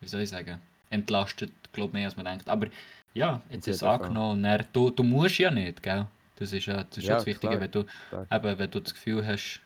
[0.00, 0.60] wie soll ich sagen,
[0.90, 2.48] entlastet, glaube mehr, als man denkt.
[2.48, 2.68] Aber
[3.14, 4.42] ja, jetzt ist es angenommen.
[4.42, 6.06] Dann, du, du musst ja nicht, gell?
[6.36, 7.60] Das ist ja das, ist ja das Wichtige, klar.
[7.62, 8.26] wenn du, Klar.
[8.30, 9.60] eben, wenn du das Gefühl hast,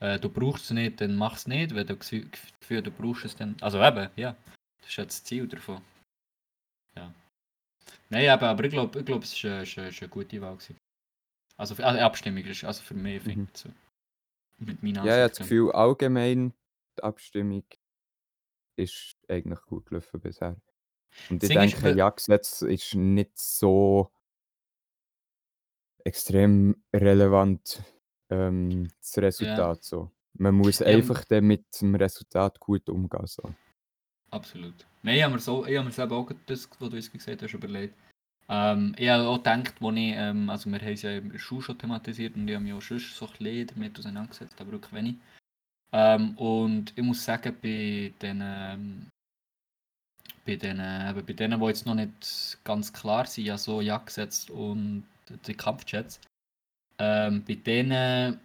[0.00, 1.74] äh, du brauchst es nicht, dann mach es nicht.
[1.74, 3.54] Wenn du das Gefühl, du brauchst es, dann.
[3.60, 4.34] Also eben, ja.
[4.80, 5.80] Das ist ja das Ziel davon.
[6.96, 7.12] Ja.
[8.08, 10.54] Nein, eben, aber ich glaube, ich glaub, es war eine, ist eine, eine gute Wahl.
[10.56, 10.76] Gewesen.
[11.56, 13.48] Also, für- also Abstimmung ist also für mich, finde Mhm.
[13.52, 13.68] ich, so.
[14.58, 15.38] Mit meiner Ja, ich habe das.
[15.38, 16.52] Gefühl, allgemein
[16.98, 17.64] die Abstimmung
[18.80, 20.56] ist eigentlich gut gelaufen bisher.
[21.28, 24.10] Und ich ist, denke, weil- Ja-Gesetz ist nicht so
[26.04, 27.82] extrem relevant,
[28.30, 29.84] ähm, das Resultat.
[29.84, 30.10] So.
[30.34, 33.26] Man muss Ja, einfach dann mit dem Resultat gut umgehen.
[33.26, 33.42] So.
[34.30, 34.86] absolut.
[35.02, 37.42] Nein, ich habe mir, so, ich habe mir selber auch das, was du jetzt gesagt
[37.42, 37.94] hast, überlegt.
[38.48, 41.60] Ähm, ich habe auch gedacht, wo ich, ähm, also wir haben es ja im Schuh
[41.60, 44.92] schon thematisiert und ich habe mich auch schon so ein bisschen damit auseinandergesetzt, aber wirklich
[44.92, 45.16] wenig.
[45.92, 49.08] Ähm, und ich muss sagen, bei den, ähm,
[50.44, 54.48] bei den, eben bei denen, die jetzt noch nicht ganz klar sind, ja so Jagdgesetz
[54.50, 55.04] und
[55.46, 56.20] die Kampfjets,
[56.98, 58.38] ähm, bei denen,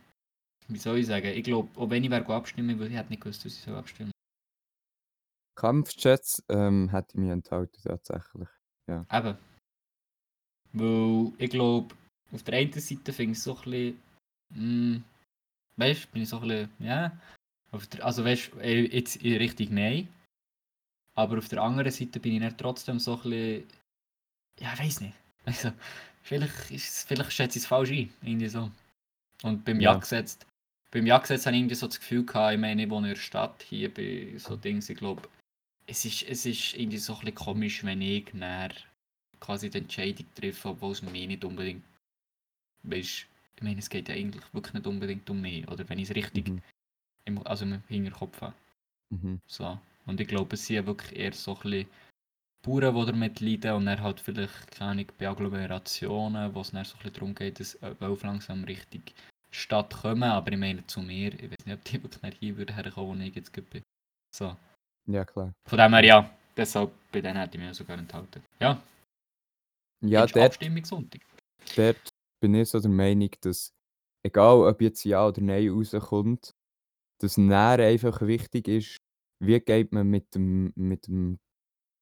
[0.68, 3.22] wie soll ich sagen, ich glaube, auch wenn ich wäre abstimmen würde, ich hätte nicht
[3.22, 4.12] gewusst, dass ich so abstimmen
[5.56, 8.50] Kampfjets ähm, hätte ich mich enthalten tatsächlich.
[8.88, 9.06] Ja.
[9.12, 9.38] Eben.
[10.74, 11.96] Weil ich glaube,
[12.32, 14.02] auf der einen Seite finde ich es so ein bisschen.
[14.50, 15.04] Mm,
[15.78, 16.70] weißt du, bin ich so ein bisschen.
[16.80, 17.12] Ja.
[17.94, 20.08] Der, also weißt du, jetzt in Richtung Nein.
[21.16, 23.64] Aber auf der anderen Seite bin ich dann trotzdem so ein bisschen.
[24.60, 25.16] Ja, ich weiß nicht.
[25.46, 25.72] Also,
[26.24, 28.12] vielleicht, ist, vielleicht schätze ich es falsch ein.
[28.24, 28.72] Irgendwie so.
[29.44, 29.92] Und beim Ja.
[29.92, 30.40] Jagdgesetz.
[30.90, 33.22] Beim Jagdgesetz habe ich irgendwie so das Gefühl gehabt, ich meine, ich wohne in der
[33.22, 35.30] Stadt, hier bei so Dings, ich glaube,
[35.86, 38.72] es ist, es ist irgendwie so ein bisschen komisch, wenn ich dann
[39.40, 41.84] quasi die Entscheidung treffe, obwohl es mir nicht unbedingt.
[42.84, 45.68] Weißt ich meine, es geht ja eigentlich wirklich nicht unbedingt um mich.
[45.70, 46.62] Oder wenn ich es richtig Mhm.
[47.26, 48.54] im, also im Hinterkopf habe.
[49.10, 49.40] Mhm.
[49.48, 49.80] So.
[50.06, 51.88] Und ich glaube, es sind ja wirklich eher so ein bisschen
[52.64, 56.84] Bauern, die damit leiden und dann halt vielleicht, keine Ahnung, bei Agglomerationen, wo es dann
[56.86, 59.04] so ein bisschen darum geht, dass äh, Wölfe langsam Richtung
[59.52, 60.24] Stadt kommen.
[60.24, 63.20] Aber ich meine, zu mir, ich weiß nicht, ob die wirklich nicht hier würden herkommen,
[63.20, 63.84] wo ich jetzt bin.
[64.36, 64.56] So.
[65.08, 65.54] Ja, klar.
[65.68, 66.32] Von dem her, ja.
[66.58, 68.42] Deshalb, bei denen hätte ich mich sogar enthalten.
[68.60, 68.82] Ja,
[70.02, 71.22] Ja, Findest du dort, Abstimmung Sonntag.
[71.76, 72.14] dort
[72.46, 73.74] bin ich so der Meinung, dass,
[74.24, 76.54] egal ob jetzt Ja oder Nein rauskommt,
[77.20, 78.98] dass näher einfach wichtig ist,
[79.40, 81.40] wie geht man mit dem, mit dem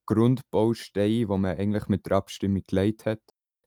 [0.05, 3.21] Grundbaustein, wo man eigentlich mit der Abstimmung gelegt hat,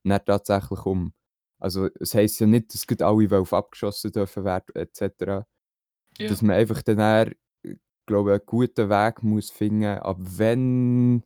[0.05, 1.15] dann tatsächlich um.
[1.59, 5.47] Also es heisst ja nicht, dass alle Wölfe abgeschossen dürfen werden etc.
[6.19, 6.29] Ja.
[6.29, 7.33] Dass man einfach dann, eher,
[8.07, 11.23] glaube einen guten Weg muss finden, ab wenn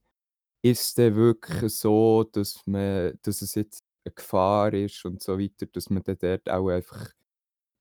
[0.63, 5.39] ist es denn wirklich so, dass man dass es jetzt eine Gefahr ist und so
[5.39, 7.11] weiter, dass man dann dort auch einfach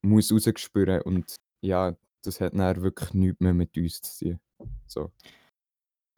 [0.01, 4.39] muss rausspüren und ja, das hat dann wirklich nichts mehr mit uns zu tun.
[4.87, 5.11] So.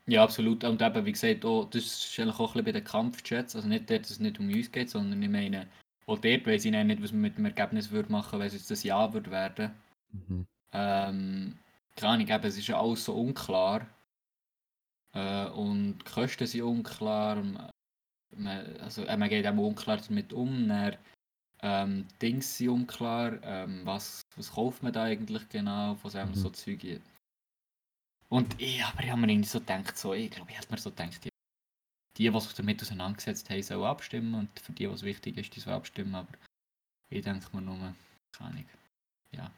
[0.08, 0.64] Ja, absolut.
[0.64, 3.56] Und eben, wie gesagt, auch, das ist eigentlich auch ein bisschen bei den Kampfjets.
[3.56, 5.68] Also nicht dort, dass es nicht um uns geht, sondern ich meine,
[6.08, 8.72] auch dort weiss ich nicht, was man mit dem Ergebnis würde machen, wenn es jetzt
[8.72, 9.72] das Ja würde werden.
[10.12, 10.48] Mhm.
[10.74, 11.60] Ähm,
[11.96, 13.88] keine Ahnung, eben, es ist ja alles so unklar.
[15.14, 17.72] Äh, und die Kosten sind unklar.
[18.36, 20.68] Man, also, äh, man geht auch unklar damit um.
[20.68, 20.98] Dann,
[21.62, 23.42] ähm, Dings sind unklar.
[23.44, 25.96] Ähm, was, was kauft man da eigentlich genau?
[25.96, 26.36] Von so, Mhm.
[26.36, 27.02] so Zeug.
[28.30, 30.78] Und ich, aber ich habe mir irgendwie so gedacht, so, ich glaube, ich hätte mir
[30.78, 31.30] so gedacht, die,
[32.18, 35.60] die, die sich damit auseinandergesetzt haben, sollen abstimmen und für die, was wichtig ist, die
[35.60, 36.30] sollen abstimmen, aber
[37.10, 37.94] ich denke mir nur,
[38.32, 38.66] keine Ahnung.
[39.34, 39.52] Ja.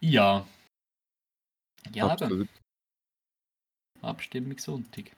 [0.00, 0.46] Ja.
[1.92, 2.10] Ja, eben.
[2.12, 2.48] Absolut.
[4.02, 5.10] Abstimmung Sonntag.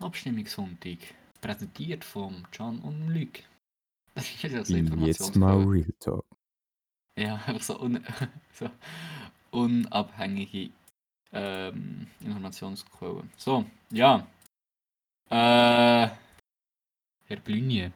[0.00, 0.98] Abstimmung Sonntag.
[1.40, 3.40] Präsentiert von Can und Luc.
[4.14, 5.62] Das ist ja so Jetzt mal.
[5.62, 6.24] Real Talk.
[7.18, 8.04] Ja, einfach so, un
[8.52, 8.70] so
[9.50, 10.70] unabhängige
[11.32, 13.30] ähm, Informationsquellen.
[13.36, 14.26] So, ja.
[15.28, 16.08] Äh,
[17.26, 17.92] Herr Blünje.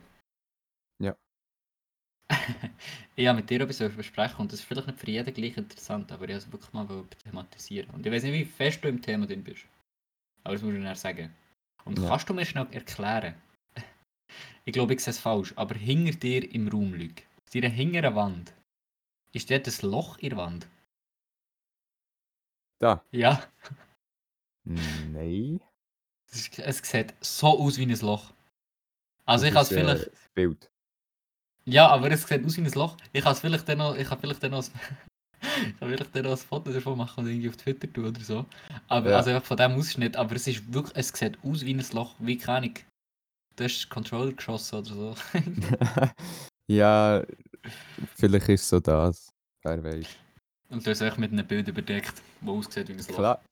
[1.00, 1.16] Ja.
[3.16, 6.12] ich habe mit dir etwas besprechen und das ist vielleicht nicht für jeden gleich interessant,
[6.12, 7.90] aber ich wollte es wirklich mal thematisieren.
[7.90, 9.64] Und ich weiß nicht, wie fest du im Thema drin bist.
[10.44, 11.34] Aber das muss ich dir sagen.
[11.84, 12.08] Und Ja.
[12.08, 13.34] kannst du mir schnell erklären?
[14.64, 18.14] Ich glaube, ich sehe es falsch, aber hinter dir im Raum liegt, auf deiner hinteren
[18.14, 18.54] Wand,
[19.32, 20.66] ist dort ein Loch in der Wand?
[22.78, 23.04] Da.
[23.12, 23.46] Ja,
[24.64, 25.60] Nein.
[26.32, 28.32] es, es sieht so aus wie ein Loch.
[29.26, 30.06] Also Das ich kann es äh, vielleicht...
[30.12, 30.70] das Bild.
[31.66, 32.96] Ja, aber es sieht aus wie ein Loch.
[33.12, 33.94] Ich kann es vielleicht dann noch...
[33.96, 34.64] Ich kann vielleicht dann noch...
[35.66, 38.20] ich kann vielleicht dann noch ein Foto davon machen und irgendwie auf Twitter tun oder
[38.20, 38.46] so.
[38.88, 39.16] Aber Ja.
[39.18, 40.16] also einfach von dem Ausschnitt.
[40.16, 40.96] Aber es ist wirklich...
[40.96, 42.14] Es sieht aus wie ein Loch.
[42.18, 42.74] Wie keine Ahnung.
[43.56, 45.14] Du hast Controller geschossen oder so.
[46.68, 47.22] ja,
[48.16, 49.30] vielleicht ist so das.
[49.62, 50.06] Wer weiß.
[50.70, 53.14] und du hast es mit einem Bild überdeckt, das aussieht wie ein Loch.
[53.14, 53.42] Klar.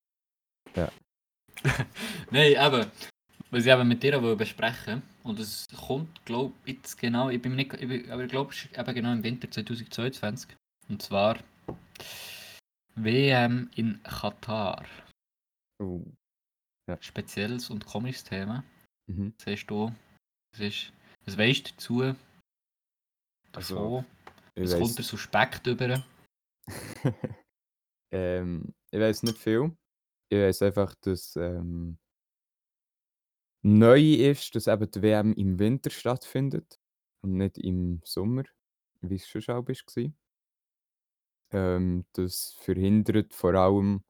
[2.30, 2.86] Nein, eben.
[3.50, 7.40] Was ich eben mit dir wollte besprechen und es kommt, glaube ich, jetzt genau, ich
[7.40, 10.50] bin mir nicht, ich bin, aber ich glaube, es ist eben genau im Winter 2022.
[10.88, 11.36] Und zwar
[12.94, 14.84] WM in Katar.
[15.78, 16.04] Oh.
[17.00, 18.64] Spezielles und komisches Thema.
[19.06, 19.34] Mhm.
[19.42, 19.92] Siehst du,
[20.52, 20.92] was ist,
[21.24, 22.16] was weißt du dazu?
[23.52, 24.06] Also, Davon?
[24.56, 26.04] Was kommt dir suspekt über?
[28.12, 29.76] ähm, ich weiß nicht viel.
[30.28, 31.98] Ich weiß einfach, dass ähm,
[33.62, 36.80] neu ist, dass eben die WM im Winter stattfindet
[37.22, 38.44] und nicht im Sommer,
[39.00, 40.12] wie es schon auch war.
[41.52, 44.04] Ähm, das verhindert vor allem,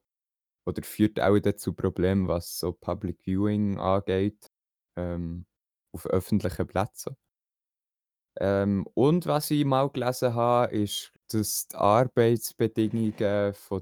[0.65, 4.51] oder führt auch dazu Problemen, was so Public Viewing angeht,
[4.97, 5.45] ähm,
[5.93, 7.17] auf öffentlichen Plätzen.
[8.39, 13.13] Ähm, und was ich mal gelesen habe, ist, dass die Arbeitsbedingungen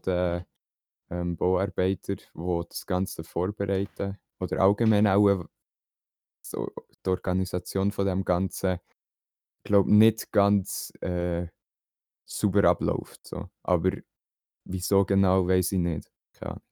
[0.06, 0.46] der
[1.12, 5.46] ähm, Bauarbeiter, die das Ganze vorbereiten oder allgemein auch
[6.42, 6.72] so
[7.06, 8.80] die Organisation von dem Ganzen,
[9.64, 11.48] glaube nicht ganz äh,
[12.38, 13.28] sauber abläuft.
[13.28, 13.50] So.
[13.64, 13.92] Aber
[14.66, 16.12] wieso genau, weiß ich nicht.
[16.34, 16.64] Keine Ahnung.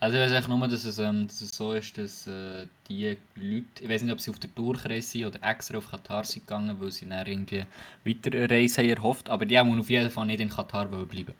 [0.00, 3.16] Also ich weiß einfach nur, dass es, ähm, dass es so ist, dass äh, die
[3.34, 6.46] Leute, ich weiß nicht, ob sie auf der Durchreise sind oder extra auf Katar sind
[6.46, 7.64] gegangen, weil sie dann irgendwie
[8.04, 11.34] weiter Reise haben erhofft, aber die haben auf jeden Fall nicht in Katar bleiben.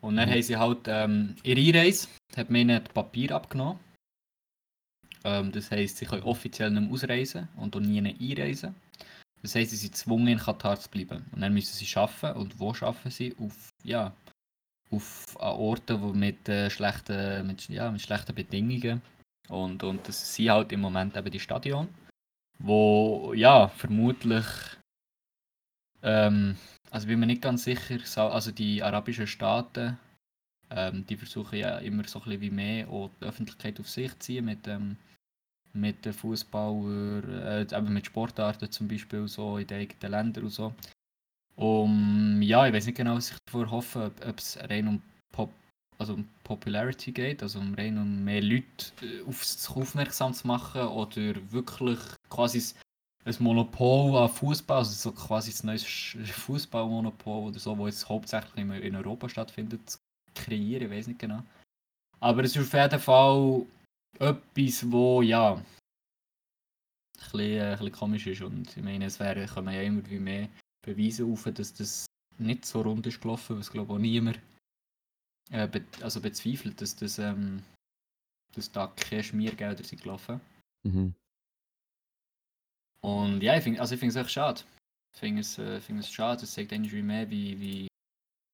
[0.00, 0.30] Und dann Mhm.
[0.30, 3.80] haben sie halt ähm, ihre Reise, hat mir ihnen das Papier abgenommen.
[5.24, 8.76] Ähm, das heisst, sie können offiziell nicht mehr ausreisen und auch nie einreisen.
[9.42, 11.26] Das heisst, sie sind gezwungen, in Katar zu bleiben.
[11.32, 12.38] Und dann müssen sie arbeiten.
[12.38, 13.34] Und wo arbeiten sie?
[13.38, 14.12] Auf, ja,
[14.90, 19.02] auf an Orten wo mit, äh, schlechten, mit, ja, mit schlechten Bedingungen.
[19.48, 21.88] Und, und das sind halt im Moment eben die Stadion,
[22.60, 24.44] wo ja vermutlich,
[26.02, 26.56] ähm,
[26.90, 29.98] also bin mir nicht ganz sicher, so- also die arabischen Staaten,
[30.70, 34.12] ähm, die versuchen ja immer so ein bisschen wie mehr auch die Öffentlichkeit auf sich
[34.12, 34.96] zu ziehen mit, ähm,
[35.74, 40.74] mit den Fußballern, äh, mit Sportarten zum Beispiel so in den eigenen Ländern und so.
[41.56, 45.52] Um, ja, ich weiß nicht genau, was ich davor hoffe, ob es rein um Pop,
[45.98, 48.64] also um Popularity geht, also um rein um mehr Leute
[49.02, 51.98] äh, auf sich aufmerksam zu machen oder wirklich
[52.30, 52.74] quasi
[53.24, 58.56] ein Monopol an Fußball, also so quasi ein neues Fußballmonopol oder so, wo jetzt hauptsächlich
[58.56, 59.98] in Europa stattfindet, zu
[60.34, 61.42] kreieren, ich weiß nicht genau.
[62.20, 63.66] Aber es ist auf jeden Fall
[64.18, 65.64] etwas, wo ja ein
[67.16, 70.18] bisschen, äh, ein bisschen komisch ist und ich meine, es wäre, man ja immer wie
[70.18, 70.48] mehr
[70.84, 72.06] Beweise auf, dass das
[72.38, 74.40] nicht so rund ist gelaufen, was glaube ich auch niemand
[75.50, 77.62] äh, be also bezweifelt, dass, das, ähm,
[78.54, 80.40] dass da keine Schmiergelder sind gelaufen.
[80.84, 81.14] Mhm.
[83.00, 84.62] Und ja, ich finde also ich finde es echt schade.
[85.14, 87.88] Ich finde es, äh, finde es schade, es zeigt eigentlich wie mehr, wie, wie,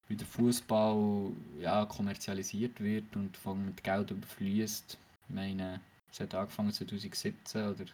[0.09, 4.99] wie der Fußball ja, kommerzialisiert wird und von mit Geld überfließt.
[5.29, 7.85] Ich meine, es hat angefangen 2017 oder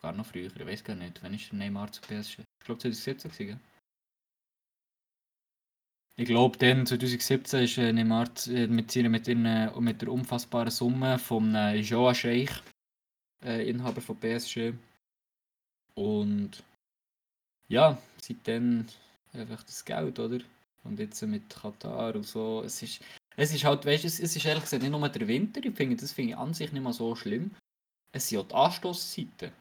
[0.00, 1.22] gar noch früher, ich weiß gar nicht.
[1.22, 2.40] Wann ist der Neymar zu PSG?
[2.40, 3.60] Ich glaube 2017 gewesen?
[6.16, 10.70] Ich glaube, dann 2017 ist äh, Neymar äh, mit, seiner, mit, ihren, mit der unfassbaren
[10.70, 12.60] Summe vom äh, Joa Sheikh,
[13.44, 14.74] äh, Inhaber von PSG.
[15.94, 16.62] Und
[17.68, 18.86] ja, seitdem
[19.32, 20.40] einfach das Geld, oder?
[20.84, 22.62] Und jetzt mit Katar und so.
[22.64, 23.00] Es ist,
[23.36, 25.64] es ist halt, weißt du, es, es ist ehrlich gesagt nicht nur der Winter.
[25.64, 27.54] Ich finde, das finde ich an sich nicht mal so schlimm.
[28.12, 29.52] Es sind auch die Anstoßzeiten.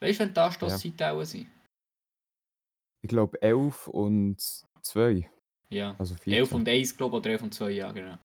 [0.00, 1.48] Weißt du, wenn die Anstoßzeiten auch sind?
[3.02, 4.36] Ich glaube 11 und
[4.82, 5.30] 2.
[5.70, 5.94] Ja.
[5.98, 6.56] Also 11 14.
[6.56, 8.18] und 1, glaube ich, oder 11 und 2, ja, genau.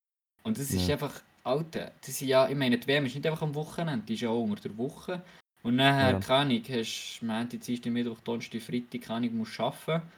[0.44, 0.94] Und das ist Ja.
[0.94, 4.14] einfach, Alter, das ist ja, ich meine, die WM ist nicht einfach am Wochenende, die
[4.14, 5.22] ist ja auch unter der Woche.
[5.62, 6.20] Und nachher, Ja.
[6.20, 10.10] keine Ahnung, hast du Montag, Dienstag, Mittwoch, Donnerstag, Freitag, keine Ahnung, musst arbeiten.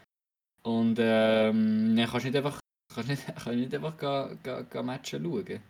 [0.64, 2.60] Und ähm, dann kannst du nicht einfach,
[2.96, 5.62] kannst nicht, kannst nicht einfach ga, ga, ga Matchen schauen.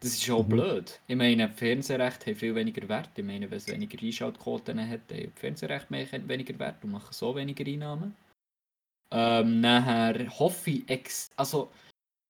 [0.00, 0.48] Das ist auch Mhm.
[0.48, 1.00] blöd.
[1.08, 3.10] Ich meine, die Fernsehrechte haben viel weniger Wert.
[3.16, 7.12] Ich meine, wenn es weniger Einschaltquoten hat, haben die Fernsehrechte mehr, weniger Wert und machen
[7.12, 8.16] so weniger Einnahmen.
[9.12, 11.70] Ähm, nachher hoffe ich, ex also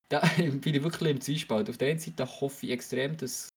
[0.09, 1.71] da bin ich wirklich im Zwiespalt.
[1.71, 3.51] Auf der einen Seite hoffe ich extrem, dass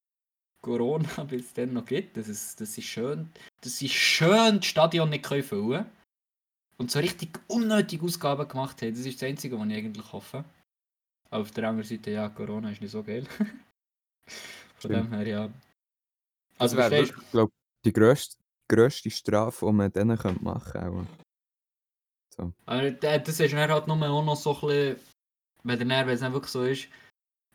[0.62, 3.30] Corona bis dann noch gibt, dass, es, dass, sie schön,
[3.62, 5.86] dass sie schön das Stadion nicht können füllen
[6.78, 8.92] und so richtig unnötige Ausgaben gemacht haben.
[8.92, 10.46] Das ist das Einzige, was ich eigentlich hoffe.
[11.34, 13.26] Auf der anderen Seite, ja, Corona ist nicht so geil.
[14.28, 14.94] Von Stimmt.
[14.94, 15.48] dem her, ja.
[15.48, 17.52] Das Also, wäre verstehst wirklich, glaube
[17.86, 18.38] die grösste,
[18.70, 21.08] grösste Strafe, die man denen könnte machen könnte.
[22.36, 22.54] So.
[22.66, 25.00] Aber da- das ist dann halt nur auch noch so ein bisschen,
[25.64, 26.88] wenn der es wirklich so ist,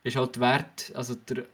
[0.02, 1.46] ist halt der Wert, also der,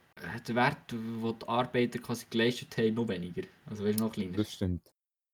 [0.47, 3.43] der Wert, den die Arbeiter quasi geleistet haben, noch weniger.
[3.67, 4.37] Also weißt du, noch kleiner.
[4.39, 4.91] Das stimmt.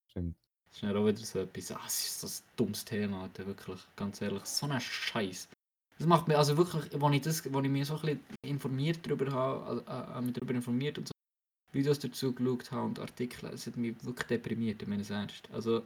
[0.09, 0.37] stimmt.
[0.67, 3.47] Das ist dann auch wieder so etwas, ah, es ist so ein dummes Thema, Alter,
[3.47, 5.49] wirklich, ganz ehrlich, so ein Scheiß.
[6.01, 9.01] Das macht mir, also wirklich, wo ich, das, wo ich mich so ein bisschen informiert
[9.05, 11.13] darüber habe, äh, äh, mich darüber informiert und so
[11.75, 15.51] Videos dazu geschaut habe und Artikel, es hat mich wirklich deprimiert, ich meine es ernst.
[15.53, 15.81] Also,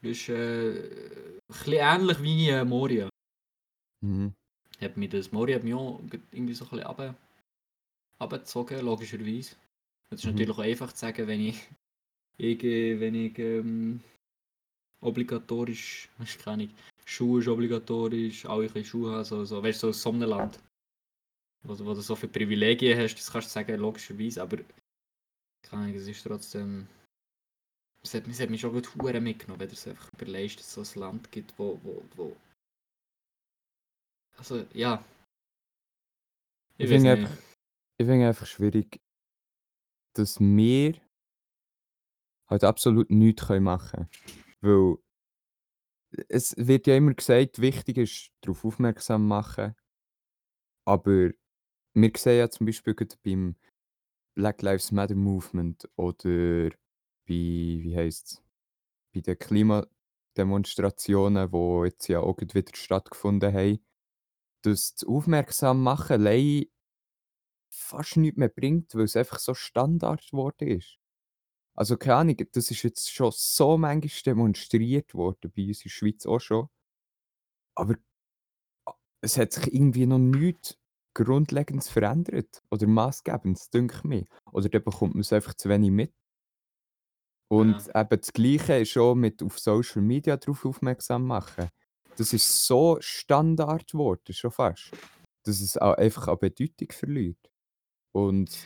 [0.00, 3.10] das ist äh, ein bisschen ähnlich wie äh, Moria.
[4.02, 4.32] Mhm.
[4.80, 6.00] Hat mich das, Moria hat mich auch
[6.32, 7.14] irgendwie so ein bisschen runter,
[8.18, 9.54] runtergezogen, logischerweise.
[10.08, 10.30] Es ist Mhm.
[10.30, 11.68] natürlich auch einfach zu sagen, wenn ich,
[12.38, 14.00] ich äh, wenn ich ähm,
[15.02, 16.70] obligatorisch, du, keine Ahnung,
[17.08, 20.28] Schuhe ist obligatorisch, alle können Schuhe haben, so, so, weißt du, so aus so einem
[20.28, 20.58] Land,
[21.62, 24.58] wo, du- wo du so viele Privilegien hast, das kannst du sagen, logischerweise, aber
[25.62, 26.88] keine Ahnung, es ist trotzdem,
[28.02, 30.76] es hat, es hat mich schon gut Huren mitgenommen, wenn du es einfach überlegst, dass
[30.76, 32.36] es so ein Land gibt, wo, wo, wo
[34.36, 35.02] also, ja.
[36.78, 37.38] Ich weiß finde einfach,
[37.98, 39.00] Ich einfach schwierig
[40.12, 40.94] dass wir
[42.48, 44.10] halt absolut nichts machen können.
[44.60, 44.98] Weil
[46.28, 49.74] es wird ja immer gesagt, wichtig ist darauf aufmerksam machen.
[50.84, 51.30] Aber
[51.94, 53.56] wir sehen ja zum Beispiel beim
[54.34, 56.76] Black Lives Matter Movement oder bei
[57.34, 58.42] wie heisst's,
[59.12, 63.84] bei den Klimademonstrationen, die jetzt ja auch wieder stattgefunden haben,
[64.62, 66.66] dass das Aufmerksam-Machen allein
[67.70, 70.98] fast nichts mehr bringt, weil es einfach so Standard geworden ist.
[71.76, 75.90] Also, keine Ahnung, das ist jetzt schon so manchmal demonstriert worden, bei uns in der
[75.90, 76.68] Schweiz auch schon.
[77.74, 77.96] Aber
[79.20, 80.78] es hat sich irgendwie noch nichts
[81.14, 84.24] Grundlegendes verändert oder Maßgebendes, denke ich mir.
[84.52, 86.14] Oder dann bekommt man es einfach zu wenig mit.
[87.48, 88.00] Und Ja.
[88.02, 91.70] eben das Gleiche ist auch mit auf Social Media drauf aufmerksam machen.
[92.16, 94.90] Das ist so Standard geworden, schon fast,
[95.44, 97.50] dass es auch einfach an Bedeutung verliert.
[98.12, 98.56] Und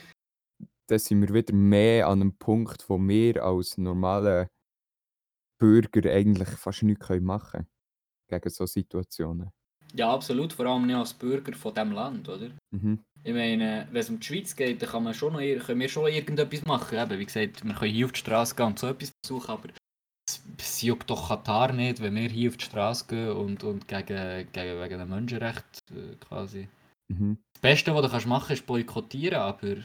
[0.91, 4.49] dann sind wir wieder mehr an einem Punkt, wo wir als normale
[5.57, 7.67] Bürger eigentlich fast nichts machen können
[8.27, 9.51] gegen so Situationen.
[9.93, 12.49] Ja, absolut, vor allem nicht als Bürger von diesem Land, oder?
[12.71, 12.99] Mhm.
[13.23, 15.89] Ich meine, wenn es um die Schweiz geht, dann kann man schon noch, können wir
[15.89, 16.97] schon irgendetwas machen.
[16.97, 19.69] Eben, wie gesagt, wir können hier auf die Straße gehen und so etwas besuchen, aber
[20.57, 24.51] es, juckt doch Katar nicht, wenn wir hier auf die Straße gehen und, und gegen,
[24.51, 26.67] gegen wegen den Menschenrechten äh, quasi.
[27.09, 27.37] Mhm.
[27.53, 29.75] Das Beste, was du kannst machen ist boykottieren, aber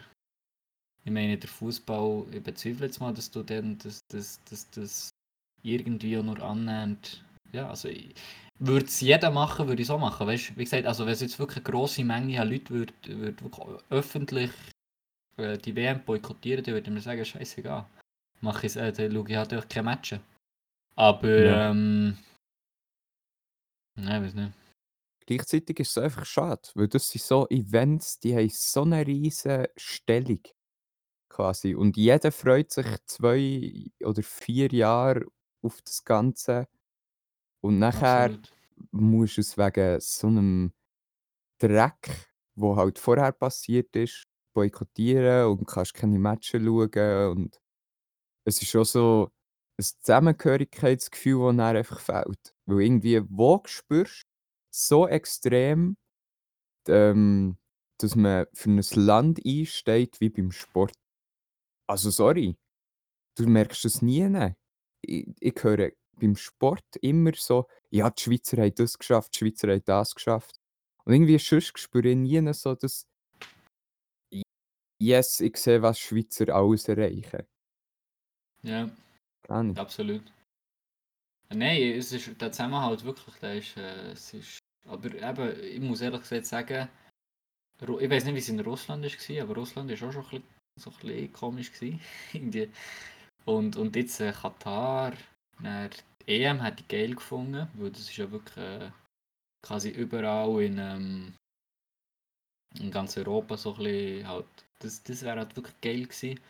[1.06, 5.10] ich meine, der Fußball, ich bezweifle jetzt mal, dass du dann das, das, das, das
[5.62, 7.24] irgendwie auch nur annähernd.
[7.52, 8.12] Ja, also ich,
[8.58, 10.26] würde es jeder machen, würde ich so machen.
[10.26, 13.40] Weißt, wie gesagt, also wenn es jetzt wirklich eine grosse Menge an Leuten würde, würde
[13.40, 14.50] wirklich öffentlich
[15.36, 17.86] äh, die WM boykottieren, dann würde ich mir sagen, scheißegal.
[18.40, 20.18] Mach ich äh, dann schaue ich halt auch keine Matches.
[20.96, 21.70] Aber, Ja.
[21.70, 22.18] ähm.
[23.94, 24.52] Nein, weiß nicht.
[25.24, 29.70] Gleichzeitig ist es einfach schade, weil das sind so Events, die haben so eine riesige
[29.76, 30.40] Stellung
[31.36, 31.74] quasi.
[31.74, 35.26] Und jeder freut sich zwei oder vier Jahre
[35.62, 36.66] auf das Ganze.
[37.60, 38.52] Und nachher Absolut.
[38.90, 40.72] musst du es wegen so einem
[41.58, 47.30] Dreck, wo halt vorher passiert ist, boykottieren und kannst keine Matches schauen.
[47.36, 47.60] Und
[48.44, 49.30] es ist schon so
[49.78, 52.54] ein Zusammengehörigkeitsgefühl, das dann einfach fehlt.
[52.64, 54.24] Weil irgendwie, wo spürst
[54.70, 55.96] so extrem,
[56.88, 57.58] ähm,
[57.98, 60.92] dass man für ein Land einsteht wie beim Sport.
[61.88, 62.56] Also sorry,
[63.36, 64.54] du merkst es nie.
[65.02, 69.68] Ich, ich höre beim Sport immer so, ja, die Schweizer haben das geschafft, die Schweizer
[69.68, 70.56] haben das geschafft.
[71.04, 73.06] Und irgendwie sonst spüre ich nie so, dass
[74.98, 77.46] yes, ich sehe, was Schweizer alles erreichen.
[78.62, 78.90] Ja.
[79.42, 79.78] Gar nicht.
[79.78, 80.22] Absolut.
[81.50, 86.00] Nein, es ist der Zusammenhalt wirklich, der ist, äh, es ist, aber eben, ich muss
[86.00, 86.88] ehrlich gesagt sagen,
[87.80, 90.55] ich weiß nicht, wie es in Russland war, aber Russland ist auch schon ein bisschen,
[90.76, 92.00] so ein bisschen komisch gewesen,
[92.32, 92.70] irgendwie.
[93.44, 95.12] Und, und jetzt äh, Katar,
[95.62, 95.90] dann
[96.26, 98.90] die EM hätte ich geil gefunden, weil das ist ja wirklich äh,
[99.62, 101.34] quasi überall in, ähm,
[102.78, 104.46] in ganz Europa so ein bisschen halt,
[104.80, 106.40] das, das wäre halt wirklich geil gewesen.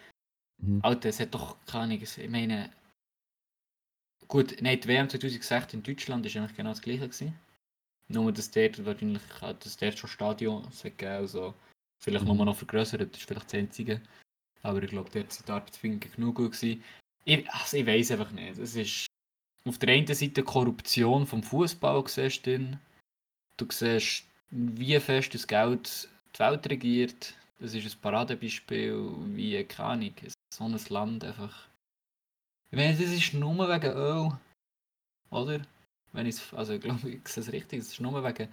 [0.58, 0.80] Mhm.
[0.82, 2.70] Alter, es hat doch keine ich meine,
[4.26, 7.38] gut, nein, die WM 2016 in Deutschland ist eigentlich genau das gleiche gewesen.
[8.08, 11.54] Nur, dass dort wahrscheinlich, halt, dass dort schon Stadion hat gegeben, also
[11.98, 14.00] vielleicht nur noch vergrößert, das ist vielleicht das einzige.
[14.62, 16.82] Aber ich glaube, dort sind die Arbeitsbedingungen genug gut gewesen.
[17.24, 19.06] Ich, also ich weiß einfach nicht, es ist
[19.64, 22.78] auf der einen Seite Korruption vom Fußball siehst du
[23.70, 27.34] siehst, wie fest das Geld die Welt regiert.
[27.58, 30.14] Das ist ein Paradebeispiel, wie, keine Ahnung,
[30.52, 31.68] so ein Land einfach.
[32.70, 34.30] Ich meine, das ist nur wegen Öl,
[35.30, 35.62] oder?
[36.12, 38.48] Wenn ich's, also ich glaube, ich sehe es richtig, es ist nur wegen,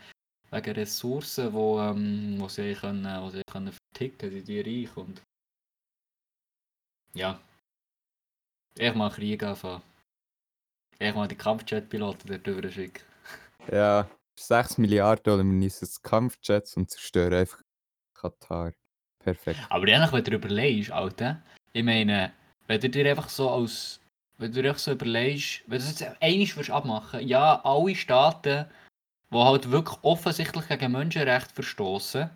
[0.54, 5.22] wegen Ressourcen, wo, ähm, wo sie können, wo sie können verticken, die, die reich und
[7.13, 7.39] ja.
[8.78, 9.84] Ich mal Krieg anfangen.
[11.00, 13.04] Ich mal die Kampfjet-Piloten dort drüber schicken.
[13.72, 17.62] Ja, 6 Milliarden oder wir nutzen Kampfjets und zerstören einfach
[18.14, 18.74] Katar.
[19.20, 19.60] Perfekt.
[19.70, 21.41] Aber ehrlich, wenn du überlegst, Alter,
[21.72, 22.34] ich meine,
[22.68, 24.01] wenn du dir einfach so als,
[24.38, 27.95] wenn du dir einfach so überlegst, wenn du es jetzt einmal würdest abmachen, ja, alle
[27.95, 28.66] Staaten,
[29.34, 32.29] die halt wirklich offensichtlich gegen Menschenrechte verstoßen,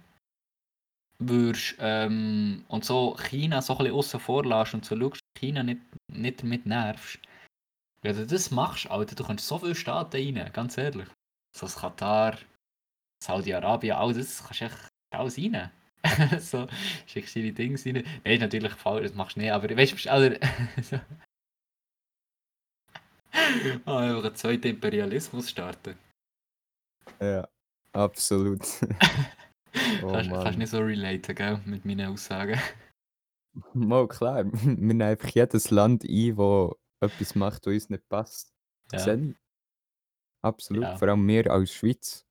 [1.20, 5.82] würdest, ähm, und so China so ein bisschen außen vor und so schaust, China nicht,
[6.12, 7.20] nicht damit nervst,
[8.02, 11.08] wenn du das machst, Alter, du kannst so viele Staaten rein, ganz ehrlich.
[11.56, 12.38] So das Katar,
[13.24, 15.72] Saudi-Arabien, all das kannst du echt alles rein.
[16.40, 16.68] so,
[17.08, 18.04] schickst deine Dinge rein.
[18.24, 20.36] Nein, natürlich falsch, das machst du nicht, aber weißt du, also,
[20.82, 21.00] so.
[23.86, 25.96] oh, einfach einen zweiten Imperialismus starten.
[27.22, 27.48] Ja,
[27.94, 28.62] absolut.
[30.02, 30.58] Oh kannst, kannst Mann.
[30.58, 32.60] nicht so relaten, gell, mit meinen Aussagen.
[33.74, 38.54] Mal klar, wir nehmen einfach jedes Land ein, wo etwas macht, was uns nicht passt.
[38.92, 39.00] Ja.
[39.00, 39.36] Sehe ich.
[40.42, 40.98] Absolut, Ja.
[40.98, 42.26] vor allem wir als Schweiz.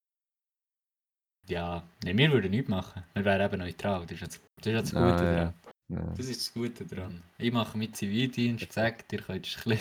[1.48, 3.04] Ja, nee, wir würden nichts machen.
[3.14, 4.06] Wir wären eben neutral.
[4.06, 5.34] Das ist ja das, das, ist ja das Gute Ah, ja.
[5.34, 5.54] daran.
[5.88, 6.14] Ja.
[6.16, 7.22] Das ist das Gute daran.
[7.38, 9.78] Ich mache mit Zivildienst, sag, ihr könnt ein bisschen,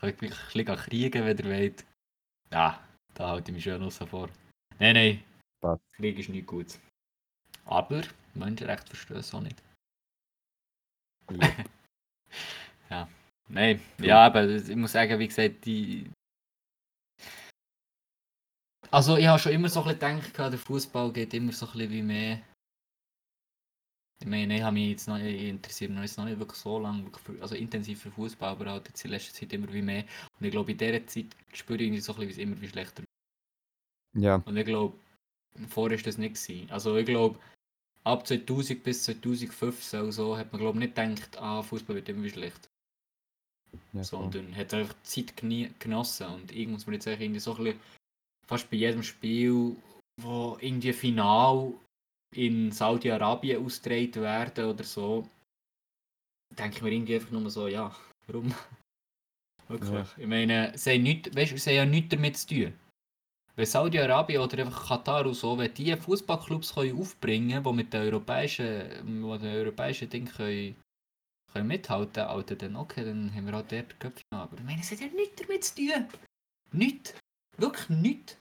[0.00, 1.84] könnt wirklich ein bisschen kriegen, wenn ihr wollt.
[2.52, 2.78] Ja,
[3.14, 4.28] da halte ich mich schön raus vor.
[4.78, 5.24] Nein, nein,
[5.60, 5.82] Passt.
[5.94, 6.78] Krieg ist nicht gut.
[7.66, 8.02] Aber
[8.34, 9.62] Menschenrechte verstößen auch nicht.
[12.90, 13.08] Ja.
[13.48, 16.10] Nein, ja, aber ich muss sagen, wie gesagt, die.
[18.90, 21.72] Also, ich habe schon immer so ein bisschen gedacht, der Fußball geht immer so ein
[21.72, 22.42] bisschen wie mehr.
[24.20, 26.78] Ich meine, ich habe mich jetzt noch, ich interessiere mich jetzt noch nicht wirklich so
[26.78, 30.04] lange, für, also intensiv für Fußball, aber halt jetzt in letzter Zeit immer wie mehr.
[30.38, 32.60] Und ich glaube, in dieser Zeit spüre ich irgendwie so ein bisschen, wie es immer
[32.60, 33.02] wie schlechter
[34.14, 34.94] Ja, und ich glaube,
[35.68, 36.34] vorher war das nicht.
[36.34, 36.70] Gewesen.
[36.70, 37.38] Also ich glaube,
[38.04, 42.28] ab 2000 bis 2015 oder so hat man glaube nicht gedacht, ah, Fußball wird immer
[42.28, 42.68] schlecht.
[43.94, 44.04] ja.
[44.04, 46.26] Sondern hat einfach die Zeit genossen.
[46.26, 47.80] Und ich muss mir jetzt irgendwie so ein bisschen,
[48.46, 49.76] fast bei jedem Spiel,
[50.20, 51.72] wo irgendwie Final
[52.34, 55.28] in Saudi-Arabien ausgetragen werden oder so,
[56.50, 57.94] denke ich mir irgendwie einfach nur so, ja,
[58.26, 58.54] warum?
[59.68, 59.90] Wirklich.
[59.90, 60.06] Ja.
[60.16, 62.72] Ich meine, sie haben, nicht, weißt, sie haben ja nichts damit zu tun.
[63.56, 68.02] Wenn Saudi-Arabien oder einfach Katar und so, wenn die Fußballclubs aufbringen können, die mit den
[68.02, 70.76] europäischen, wo den europäischen Dingen können,
[71.52, 74.22] können mithalten können, dann okay, dann haben wir halt dort Köpfe.
[74.30, 76.08] Aber ich meine, es hat ja nichts damit zu tun.
[76.72, 77.14] Nichts.
[77.58, 78.38] Wirklich nichts.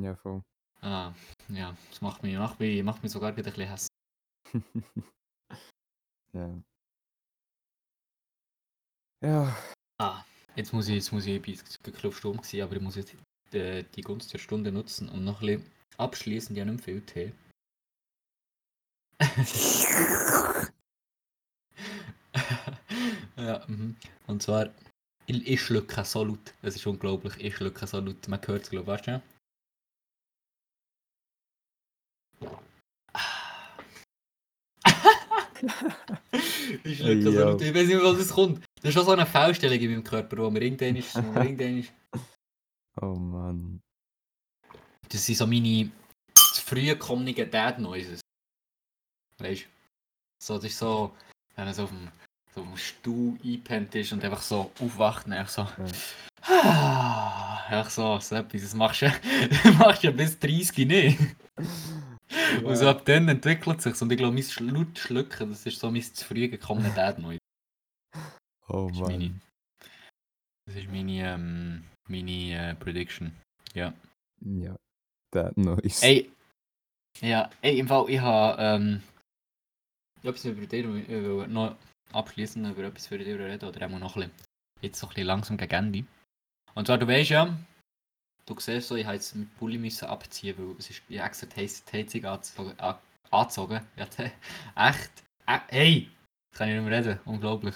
[0.00, 0.42] Ja, voll.
[0.80, 1.12] Ah,
[1.48, 3.94] ja, das macht mich, macht mich, macht mich sogar wieder ein bisschen hässlich.
[6.32, 6.62] ja.
[9.20, 9.56] Ja,
[10.00, 10.24] Ah,
[10.54, 11.42] jetzt muss ich, jetzt muss ich, ich
[11.80, 13.16] bin ein stumm gewesen, aber ich muss jetzt
[13.52, 17.32] äh, die Gunst der Stunde nutzen und noch ein bisschen abschließen, ja nicht viel Tee.
[23.36, 23.96] ja, mhm.
[24.28, 24.68] und zwar,
[25.26, 28.70] ich, ich schlucke so laut, es ist unglaublich, ich schlucke so laut, man hört es
[28.70, 29.20] glaube ich, weißt du?
[36.84, 37.30] Ich Hey, yo.
[37.30, 38.64] laut, ich weiß nicht, was es kommt.
[38.76, 41.78] Das ist schon so eine Fehlstellung in meinem Körper, wo mir irgendwann ist, wo irgendwann
[41.78, 41.92] ist
[43.00, 43.80] oh Mann.
[45.08, 45.90] Das sind so meine
[46.34, 48.20] zu früh gekommenen Dad Noises.
[49.38, 49.66] Weißt du?
[50.40, 51.14] So, das ist so,
[51.56, 52.08] wenn man so auf dem,
[52.54, 55.68] so auf dem Stuhl eingepennt ist und einfach so aufwacht und einfach so.
[56.42, 58.62] Ah, einfach so, so etwas.
[58.62, 59.12] Das machst du,
[59.50, 61.18] das machst du ja bis 30 nicht.
[62.64, 65.78] Und so ab dann entwickelt sich Und ich glaube, mein Sch- laut Schlucken, das ist
[65.80, 67.38] so mein zu früh gekommener Dad Noise.
[68.68, 69.40] Oh Das ist meine, Mann.
[70.66, 73.32] das ist meine, ähm, meine äh, Prediction.
[73.74, 73.94] Ja.
[74.40, 74.76] Ja.
[75.32, 76.04] That noise.
[76.06, 76.30] Ey,
[77.20, 79.02] ja, ey, im Fall, ich habe ähm,
[80.22, 81.76] etwas über dir ich will noch
[82.12, 84.30] abschließen über etwas für dich reden oder auch noch ein bisschen,
[84.80, 86.04] jetzt so ein bisschen langsam gegen Ende.
[86.74, 87.56] Und zwar, du weißt ja,
[88.48, 91.48] du siehst so, ich habe jetzt mit Pulli müssen abziehen, weil es ist, ich extra
[91.56, 92.74] Heizung angezogen.
[93.30, 93.80] angezogen.
[93.96, 94.04] Ja,
[94.88, 95.10] echt,
[95.46, 96.10] äh, hey,
[96.50, 97.74] das kann ich nicht mehr reden, unglaublich.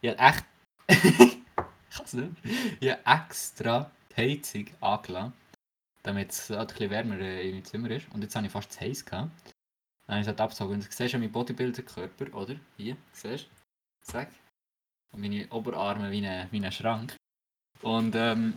[0.00, 0.44] Ich habe echt,
[0.88, 2.32] ich kann es nicht.
[2.80, 5.32] Ich habe extra Heizung angelassen
[6.02, 8.08] damit es halt ein wärmer äh, in meinem Zimmer ist.
[8.12, 9.30] Und jetzt habe ich fast zu heiß gehabt.
[10.06, 10.74] Dann habe ich es halt abgezogen.
[10.74, 12.56] Und du siehst ja meinen Bodybuilder-Körper, oder?
[12.76, 13.50] Hier, siehst du?
[14.02, 14.30] Zack.
[15.12, 17.16] Und meine Oberarme wie ein Schrank.
[17.82, 18.54] Und ähm,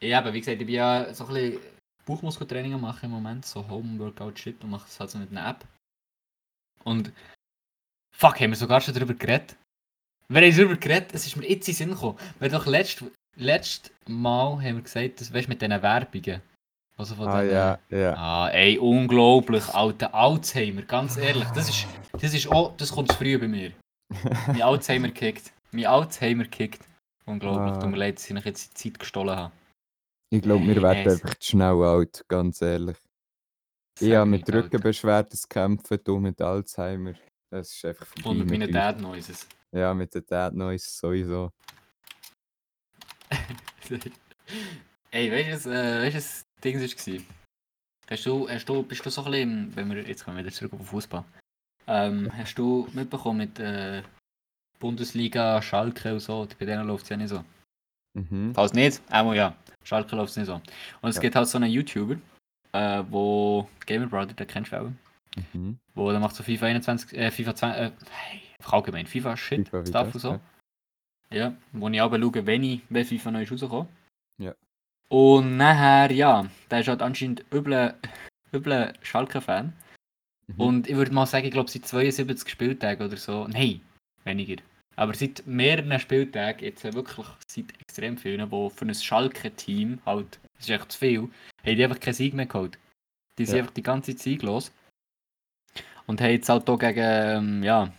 [0.00, 1.60] ja, eben, wie gesagt, ich bin ja so ein bisschen
[2.06, 5.64] Bauchmuskeltraining machen im Moment, so Home-Workout-Shit und mache es halt so mit einer App.
[6.84, 7.12] Und
[8.14, 9.56] fuck, haben wir sogar schon darüber geredet?
[10.28, 12.18] Wir haben darüber geredet, es ist mir jetzt in den Sinn gekommen.
[12.40, 13.04] Haben doch letzt,
[13.36, 16.42] letztes Mal haben wir gesagt, das weißt mit diesen Werbungen.
[16.96, 18.14] Also von ah den, ja, ja.
[18.14, 21.48] Ah, ey, unglaublich, alter Alzheimer, ganz ehrlich.
[21.54, 23.72] Das ist, das ist auch, das kommt zu früh bei mir.
[24.46, 25.52] Mein Alzheimer kickt.
[25.72, 26.84] Mein Alzheimer kickt.
[27.26, 27.80] Unglaublich, Ah.
[27.80, 29.52] tut mir leid, dass ich jetzt die Zeit gestohlen habe.
[30.30, 32.96] Ich glaube, wir werden Es- einfach zu schnell alt, ganz ehrlich.
[34.00, 34.52] Ich habe mit.
[34.52, 37.14] Rückenbeschwerden zu kämpfen, du mit Alzheimer.
[37.50, 38.72] Das ist einfach vorbei Und mit meinen uns.
[38.72, 39.46] Dad Noises.
[39.72, 41.50] Ja, mit den Dad Noise sowieso.
[45.10, 47.22] Ey, weißt du, was, äh, das Ding war?
[48.10, 50.54] Hast du, hast du, bist du so ein bisschen, wenn wir, jetzt kommen wir wieder
[50.54, 51.24] zurück auf den Fußball.
[51.86, 54.02] Ähm, hast du mitbekommen mit äh,
[54.78, 56.46] Bundesliga, Schalke und so?
[56.58, 57.44] Bei denen läuft es ja nicht so.
[58.14, 58.54] Mhm.
[58.54, 59.54] Falls nicht, einmal ja.
[59.82, 60.54] Schalke läuft es nicht so.
[61.02, 61.22] Und es Ja.
[61.22, 62.16] gibt halt so einen YouTuber,
[62.72, 64.90] äh, wo Gamer Brother, den kennst du auch,
[65.52, 65.78] Mhm.
[65.94, 69.86] wo der macht so FIFA 21, äh, FIFA 20, äh, hey, allgemein, FIFA Shit, FIFA
[69.86, 70.30] Stuff und so.
[70.30, 70.40] ja.
[71.30, 73.88] Ja, wo ich aber schaue, wenn, ich, wenn FIFA neu ist rausgekommen.
[74.38, 74.54] Ja.
[75.08, 77.94] Und nachher, ja, der ist halt anscheinend übel,
[78.54, 79.72] übler Schalke-Fan.
[80.46, 80.60] Mhm.
[80.60, 83.48] Und ich würde mal sagen, ich glaube, seit 72 Spieltagen oder so.
[83.48, 83.80] Nein,
[84.24, 84.62] weniger.
[84.96, 90.68] Aber seit mehreren Spieltagen, jetzt wirklich seit extrem vielen, wo für ein Schalke-Team halt, das
[90.68, 92.78] ist echt zu viel, haben die einfach keinen Sieg mehr geholt.
[93.38, 93.62] Die sind Ja.
[93.62, 94.72] einfach die ganze Zeit sieglos.
[96.06, 97.92] Und haben jetzt halt auch gegen, ähm, ja,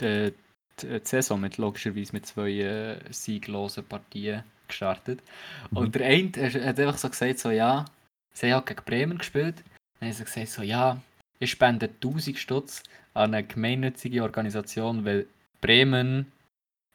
[0.00, 0.32] die,
[0.80, 5.22] die, die Saison mit, logischerweise mit zwei äh, sieglosen Partien gestartet.
[5.70, 5.76] Mhm.
[5.76, 7.84] Und der eine hat hat einfach so gesagt, so, ja,
[8.32, 9.56] sie haben halt gegen Bremen gespielt.
[9.98, 11.00] Dann haben sie gesagt, so, ja,
[11.40, 12.82] ich spende 1000 Stutz
[13.14, 15.26] an eine gemeinnützige Organisation, weil
[15.60, 16.32] Bremen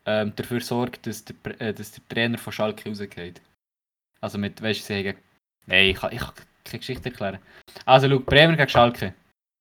[0.05, 3.41] ähm, dafür sorgt, dass der, äh, dass der Trainer von Schalke rausgeht.
[4.21, 5.17] Also mit, weißt du, sie haben...
[5.67, 7.39] Nein, ich kann, ich kann keine Geschichte erklären.
[7.85, 9.13] Also, schau, Bremen gegen Schalke.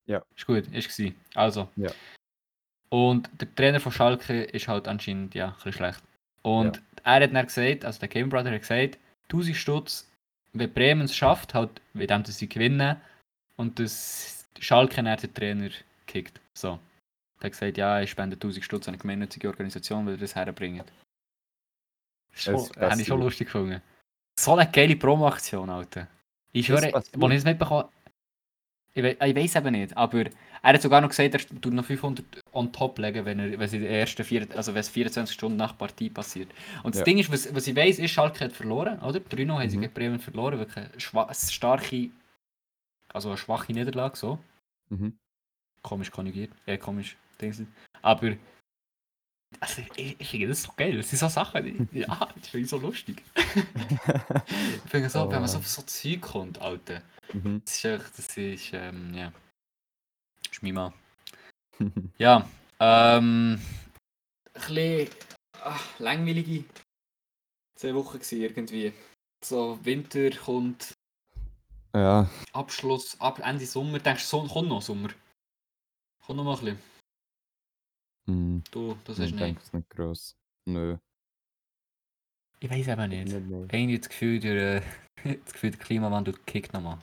[0.06, 0.22] Ja.
[0.36, 1.14] Ist gut, ist gewesen.
[1.34, 1.68] Also.
[1.76, 1.90] Ja.
[2.90, 6.02] Und der Trainer von Schalke ist halt anscheinend, ja, ein bisschen schlecht.
[6.42, 10.10] Und er hat dann gesagt, also der Game Brother hat gesagt, 1000 Stutz,
[10.52, 13.00] wenn Bremen es schafft, halt, mit dem, dass sie gewinnen
[13.56, 15.70] und dass Schalke dann den Trainer
[16.06, 16.40] kickt.
[16.52, 16.78] So.
[17.44, 20.34] Er hat gesagt, ja, ich spende 1000 Stutz an eine gemeinnützige Organisation, weil wir das
[20.34, 20.82] herbringen.
[22.32, 23.82] Das Es habe ich schon lustig gefunden.
[24.40, 26.08] So eine geile Promo-Aktion, Alter.
[26.52, 26.94] Ich Es passiert.
[26.94, 27.84] als ich es mitbekommen
[28.94, 30.24] ich, we ich weiß eben nicht, aber
[30.62, 33.68] er hat sogar noch gesagt, er tut noch 500 on top legen, wenn, er, wenn,
[33.68, 36.48] sie die ersten vier, also wenn es 24 Stunden nach Partie passiert.
[36.84, 37.04] Und das Ja.
[37.04, 39.18] Ding ist, was, was ich weiß, ist, Schalke hat verloren, oder?
[39.20, 39.80] 3 haben sie Mhm.
[39.82, 42.10] gegen Bremen verloren, wirklich eine starke,
[43.12, 44.38] also eine schwache Niederlage, so.
[44.88, 45.18] Mhm.
[45.84, 47.62] Komisch konjugiert, äh, komisch, Dings.
[48.02, 48.36] Aber,
[49.60, 52.64] also ich, ich finde das so geil, das sind so Sachen, die- ja, das finde
[52.64, 53.22] ich so lustig.
[53.36, 55.60] ich finde so, wenn man so Oh.
[55.60, 57.02] auf so Zeug kommt, Alter.
[57.32, 57.60] Mhm.
[57.64, 59.32] Das ist echt, das ist, ähm, ja.
[60.42, 60.92] Das ist mein.
[62.18, 62.48] Ja,
[62.80, 63.60] ähm.
[64.54, 65.08] Ein bisschen
[65.60, 66.64] ach, langweilige
[67.78, 68.92] zwei Wochen gewesen, irgendwie.
[69.44, 70.94] So, Winter kommt,
[71.94, 73.98] ja, Abschluss, ab Ende Sommer.
[73.98, 75.10] Denkst du, kommt noch Sommer?
[76.26, 76.78] Kommt noch mal ein bisschen.
[78.26, 79.40] hm, Du, das ich ist nicht.
[79.42, 80.34] denke es nicht gross.
[80.66, 80.96] Nö.
[82.60, 83.24] Ich weiß eben nicht.
[83.32, 83.72] Nicht, nicht.
[83.72, 84.80] Irgendwie das Gefühl, der,
[85.22, 86.98] das Gefühl, der Klimawandel kickt nochmal.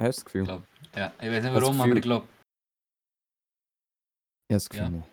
[0.00, 0.44] Hast du das Gefühl?
[0.44, 2.28] glaub- Ja, ich weiß nicht warum, aber Gefühl- ich glaube,
[4.48, 5.06] Ich habe das Gefühl Ja.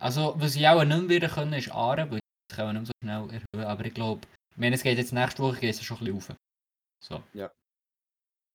[0.00, 3.20] Also, was ich auch nicht mehr können, ist Aare, weil das kann man nicht mehr
[3.20, 3.70] so schnell erhöhen.
[3.70, 6.32] Aber ich glaube, ich meine, es geht jetzt nächste Woche geht es schon ein bisschen
[6.32, 6.36] rauf.
[7.02, 7.22] So.
[7.32, 7.50] Ja.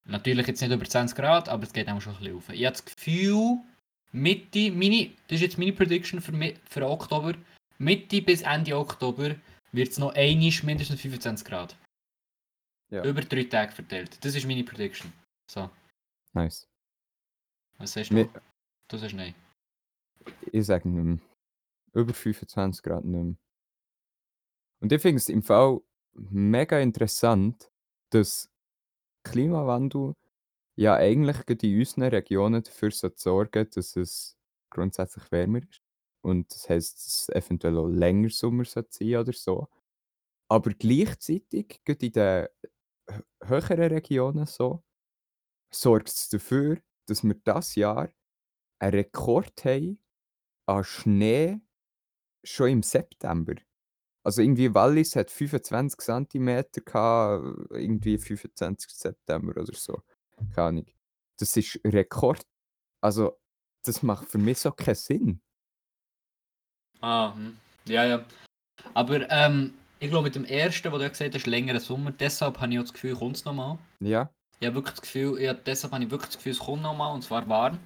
[0.09, 2.49] Natürlich jetzt nicht über 20 Grad, aber es geht auch schon ein bisschen rauf.
[2.49, 3.59] Ich habe das Gefühl,
[4.11, 6.33] Mitte, meine, das ist jetzt meine Prediction für,
[6.69, 7.35] für Oktober,
[7.77, 9.35] Mitte bis Ende Oktober
[9.71, 11.77] wird es noch einisch mindestens 25 Grad.
[12.91, 13.03] Ja.
[13.05, 14.17] Über drei Tage verteilt.
[14.25, 15.13] Das ist meine Prediction.
[15.49, 15.69] So,
[16.33, 16.67] Nice.
[17.77, 18.15] was sagst du?
[18.15, 18.29] Mi-
[18.87, 19.35] Du sagst nein.
[20.51, 21.19] Ich sage nicht mehr.
[21.93, 23.35] Über 25 Grad nicht mehr.
[24.81, 25.79] Und ich finde es im Fall
[26.13, 27.69] mega interessant,
[28.09, 28.49] dass
[29.23, 30.13] Klimawandel
[30.77, 34.37] ja eigentlich gerade in unseren Regionen dafür so sorgen, dass es
[34.71, 35.81] grundsätzlich wärmer ist.
[36.23, 38.85] Und das heisst, dass es eventuell auch länger Sommer sein
[39.17, 39.67] oder so.
[40.49, 42.47] Aber gleichzeitig, gerade in den
[43.09, 44.83] hö- höheren Regionen so,
[45.71, 48.09] sorgt es dafür, dass wir das Jahr
[48.79, 49.99] einen Rekord haben
[50.67, 51.61] an Schnee
[52.45, 53.55] schon im September.
[54.29, 58.91] Also irgendwie Wallis hat 25 cm gehabt, irgendwie 25.
[58.91, 60.03] September oder so.
[60.53, 60.85] Keine Ahnung.
[61.39, 62.45] Das ist Rekord.
[63.01, 63.39] Also,
[63.81, 65.41] das macht für mich so keinen Sinn.
[67.01, 67.57] Ah, hm.
[67.85, 68.23] ja, ja.
[68.93, 72.71] Aber ähm, ich glaube, mit dem ersten, wo du gesagt hast, längerer Sommer, deshalb habe
[72.71, 73.79] ich auch das Gefühl, kommt es nochmal.
[73.99, 76.83] Ja, Ich habe wirklich das Gefühl, ja, deshalb habe ich wirklich das Gefühl, es kommt
[76.83, 77.79] nochmal und zwar warm.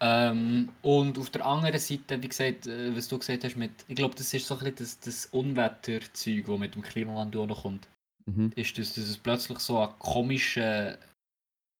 [0.00, 3.96] Ähm, und auf der anderen Seite, wie gesagt, äh, was du gesagt hast, mit, ich
[3.96, 7.62] glaube, das ist so ein bisschen das, das Unwetterzeug, das mit dem Klimawandel auch noch
[7.62, 7.88] kommt.
[8.26, 8.52] mhm.
[8.54, 10.96] Ist, dass, dass es plötzlich so an komischen,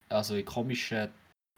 [0.08, 1.08] also in komischen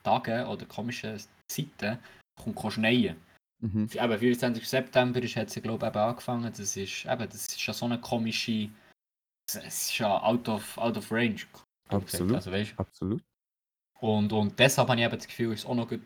[0.02, 1.98] Tagen oder komischen Zeiten
[2.36, 3.16] kommt kann schneien.
[3.60, 3.88] Mhm.
[3.92, 4.68] Eben, 24.
[4.68, 6.52] September ist, hat sie glaube ich eben angefangen.
[6.56, 8.68] Das ist, eben, das ist ja so eine komische.
[9.46, 11.40] Es ist ja out of, out of range.
[11.88, 12.34] Absolut.
[12.34, 13.22] Also, weißt, absolut.
[14.00, 16.00] und, und deshalb habe ich eben das Gefühl, es ist auch noch gut,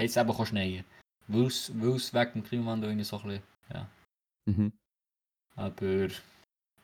[0.00, 0.84] hat es eben schneien.
[1.28, 3.22] Es weil es wegen dem Klimawandel irgendwie so ein
[3.68, 3.86] bisschen.
[4.46, 4.72] Mhm.
[5.56, 6.08] Aber.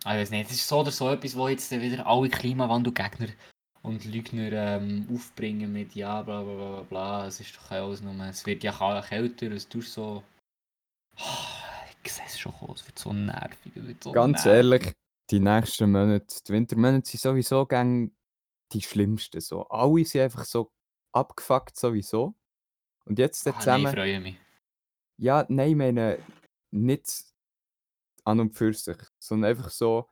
[0.05, 3.29] ah, Ich weiß nicht, es ist so oder so etwas, wo jetzt wieder alle Klimawandelgegner
[3.83, 7.27] und Lügner ähm, aufbringen mit ja, bla bla bla bla.
[7.27, 8.14] Es ist doch alles nur.
[8.27, 10.23] Es wird ja kälter, es tut so.
[11.17, 13.73] Ah, Ich sehe es schon kommen, es wird so nervig.
[13.75, 14.53] Es wird so Ganz nervig.
[14.53, 14.93] ehrlich,
[15.31, 18.12] die nächsten Monate, die Wintermonate sind sowieso gang
[18.73, 19.41] die schlimmsten.
[19.41, 19.67] So.
[19.69, 20.71] Alle sind einfach so
[21.12, 22.35] abgefuckt sowieso.
[23.07, 23.95] Und jetzt Ah, ah, nein, ich zusammen.
[23.95, 24.37] freue mich.
[25.19, 26.19] Ja, nein, ich meine
[26.73, 27.25] nicht
[28.25, 30.09] an und für sich, sondern einfach so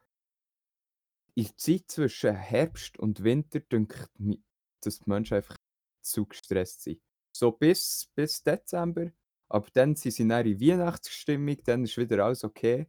[1.35, 4.39] in der Zeit zwischen Herbst und Winter denke ich,
[4.81, 5.57] dass die Menschen einfach
[6.03, 7.01] zu gestresst sind.
[7.37, 9.11] So bis, bis Dezember,
[9.49, 12.87] aber dann sind sie dann in Weihnachtsstimmung, dann ist wieder alles okay.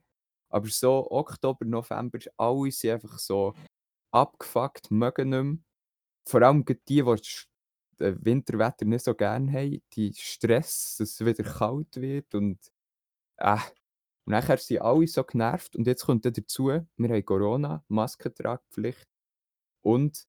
[0.50, 3.56] Aber so Oktober, November, alle sind einfach so
[4.12, 5.58] abgefuckt, mögen nicht mehr.
[6.30, 7.02] Vor allem die, die
[8.00, 12.60] Winterwetter nicht so gerne haben, die Stress, dass es wieder kalt wird und
[13.38, 13.58] äh,
[14.26, 19.08] und nachher sind alle so genervt und jetzt kommt dann dazu, wir haben Corona, Maskentragpflicht
[19.82, 20.26] und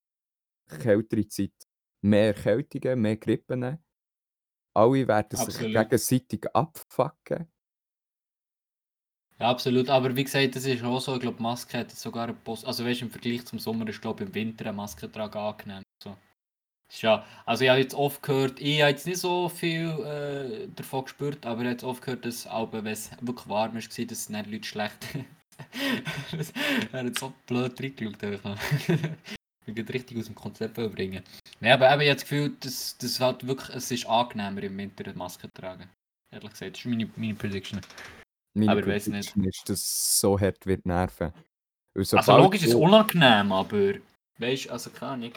[0.69, 1.55] kältere Zeit.
[2.03, 3.79] Mehr Erkältungen, mehr Grippen.
[4.75, 5.73] Alle werden sich Absolut.
[5.75, 7.51] gegenseitig abfacken.
[9.39, 9.89] Ja, absolut.
[9.91, 11.15] Aber wie gesagt, das ist auch so.
[11.15, 12.67] Ich glaube, Maske hat sogar einen Post.
[12.67, 15.83] Also, weißt du, im Vergleich zum Sommer ist, glaube ich, im Winter ein Maskentrag angenehm.
[16.03, 16.17] So.
[17.01, 21.05] Ja, also, ich habe jetzt oft gehört, ich habe jetzt nicht so viel äh, davon
[21.05, 23.99] gespürt, aber ich habe jetzt oft gehört, dass, auch wenn es wirklich warm war, dass
[23.99, 25.07] es nicht Leute schlecht.
[26.93, 28.23] er hat so blöd reingeschaut.
[29.67, 31.23] Ich will richtig aus dem Konzept bringen.
[31.61, 34.79] Nein, aber eben, ich habe das Gefühl, dass, dass halt wirklich, es ist angenehmer im
[34.79, 35.89] Winter eine Maske zu tragen.
[36.31, 37.81] Ehrlich gesagt, das ist meine, meine Prediction.
[38.55, 39.37] Meine Aber ich weiss nicht.
[39.37, 41.33] Ist, dass es so hart wird nerven.
[41.95, 43.95] Also logisch ist es unangenehm, aber
[44.39, 45.33] weißt du, also keine Ahnung.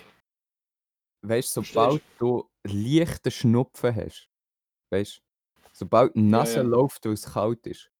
[1.22, 4.30] Weißt sobald du leichten Schnupfen hast,
[4.91, 5.22] weißt
[5.74, 6.61] sobald die Nase ja.
[6.63, 7.91] läuft, weil es kalt ist,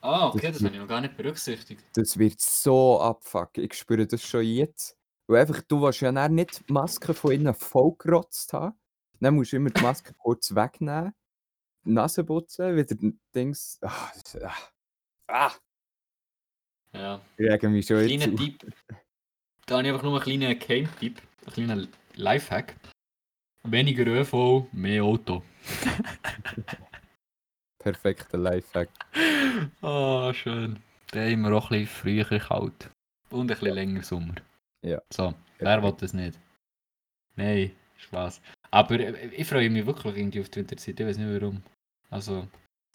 [0.00, 1.82] Ah, okay, Das das habe ich noch gar nicht berücksichtigt.
[1.94, 3.64] das wird so abfucken.
[3.64, 4.98] Ich spüre das schon jetzt.
[5.26, 8.78] Weil einfach, du willst ja dann nicht die Maske von innen vollgerotzt haben.
[9.20, 11.14] Dann musst du immer die Maske kurz wegnehmen,
[11.86, 12.94] die Nase putzen, wieder
[13.34, 13.78] Dings.
[13.80, 14.12] Ah,
[14.42, 14.54] ah,
[15.28, 15.52] ah,
[16.92, 17.20] Ja.
[17.38, 18.40] ich rege mich schon jetzt Kleiner auf.
[18.40, 18.72] Tipp.
[19.66, 22.76] Da habe ich einfach nur einen kleinen Game-Tipp, einen kleinen Lifehack.
[23.64, 25.42] Weniger ÖV, mehr Auto.
[27.78, 28.88] Perfekter Lifehack.
[29.82, 30.78] Ah, schön.
[31.12, 31.86] Dann haben wir auch ein bisschen
[32.26, 32.90] früher kalt.
[33.30, 34.34] Und ein bisschen länger Sommer.
[34.82, 35.00] Ja.
[35.12, 36.38] So, wer will das nicht?
[37.36, 38.40] Nein, Spaß.
[38.70, 38.98] Aber
[39.32, 40.98] ich freue mich wirklich irgendwie auf die Winterzeit.
[41.00, 41.62] Ich weiß nicht warum.
[42.10, 42.46] Also,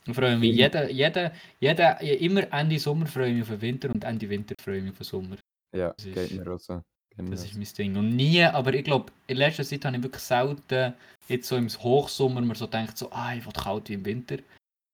[0.05, 3.89] ich freue mich jeden, jeden, jeden, immer Ende Sommer freue ich mich auf den Winter
[3.89, 5.35] und Ende Winter freue ich mich auf den Sommer.
[5.75, 6.81] Ja, Das ist- geht mir auch so.
[7.29, 7.95] Das ist mein Ding.
[7.97, 10.93] Und nie, aber ich glaube, in letzter Zeit habe ich wirklich selten,
[11.27, 14.37] jetzt so im Hochsommer, mir so denkt, so, ah, ich will kalt wie im Winter.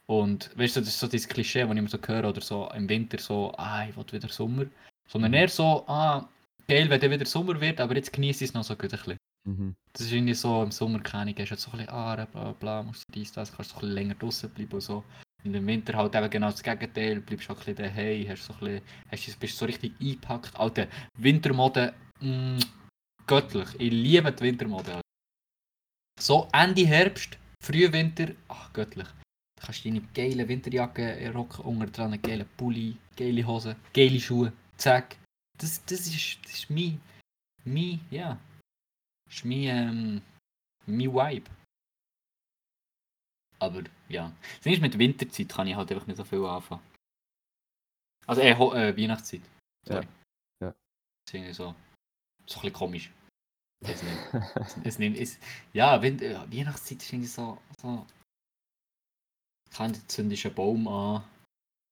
[0.08, 2.70] Und weißt du, das ist so dieses Klischee, das ich immer so höre, oder so
[2.76, 4.66] im Winter so, ah, ich will wieder Sommer.
[5.08, 5.36] Sondern Mhm.
[5.38, 6.28] eher so, ah,
[6.68, 9.00] geil, wenn dann wieder Sommer wird, aber jetzt genieße ich es noch so gut ein
[9.00, 9.18] bisschen.
[9.48, 9.76] Mhm.
[9.94, 12.52] Das ist irgendwie so, im Sommer keine Ahnung, hast du so ein bisschen Aare, bla
[12.54, 15.04] bla, musst du dies, das, kannst du so ein bisschen länger draußen bleiben und so.
[15.44, 18.54] Und im Winter halt eben genau das Gegenteil, bleibst halt ein bisschen daheim, hast so
[18.54, 20.60] ein bisschen, hast, bist so richtig eingepackt.
[20.60, 20.88] Alter,
[21.20, 22.60] Wintermode, mm,
[23.28, 23.70] göttlich.
[23.80, 24.96] Ich liebe die Wintermode.
[24.96, 25.02] Alter.
[26.20, 29.08] So Ende Herbst, Frühwinter, ach göttlich.
[29.58, 34.20] Da kannst du deine geile Winterjacke rocken, unter dran einen geilen Pulli, geile Hosen, geile
[34.20, 35.18] Schuhe, zack.
[35.58, 37.02] Das, das ist, das ist mein,
[37.64, 38.38] mein, ja,
[39.26, 40.22] das ist mein, ähm,
[40.86, 41.50] mein Vibe.
[43.60, 44.32] Aber ja,
[44.64, 46.82] ist, mit Winterzeit kann ich halt einfach nicht so viel anfangen.
[48.28, 49.42] Also Ho- äh Weihnachtszeit.
[49.88, 50.06] Sorry.
[50.62, 50.68] Ja.
[50.68, 50.72] Ja.
[50.72, 50.76] Das
[51.28, 51.76] ist irgendwie so,
[52.48, 53.12] so ein bisschen komisch.
[53.82, 54.18] Weiß nicht.
[54.86, 55.38] es nimmt, es,
[55.74, 58.06] ja, Win äh, Weihnachtszeit ist irgendwie so, so
[59.72, 61.24] kann du zündest einen Baum an,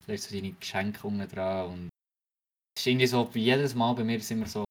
[0.07, 1.89] lässt so deine Geschenke unten dran und
[2.75, 4.63] es ist irgendwie so, wie jedes Mal bei mir ist immer so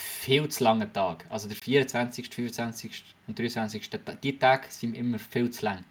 [0.00, 1.26] viel zu lange Tag.
[1.30, 3.04] Also der 24., 25.
[3.26, 3.90] und 23.
[3.90, 5.84] Ta- Die Tage sind immer viel zu lang.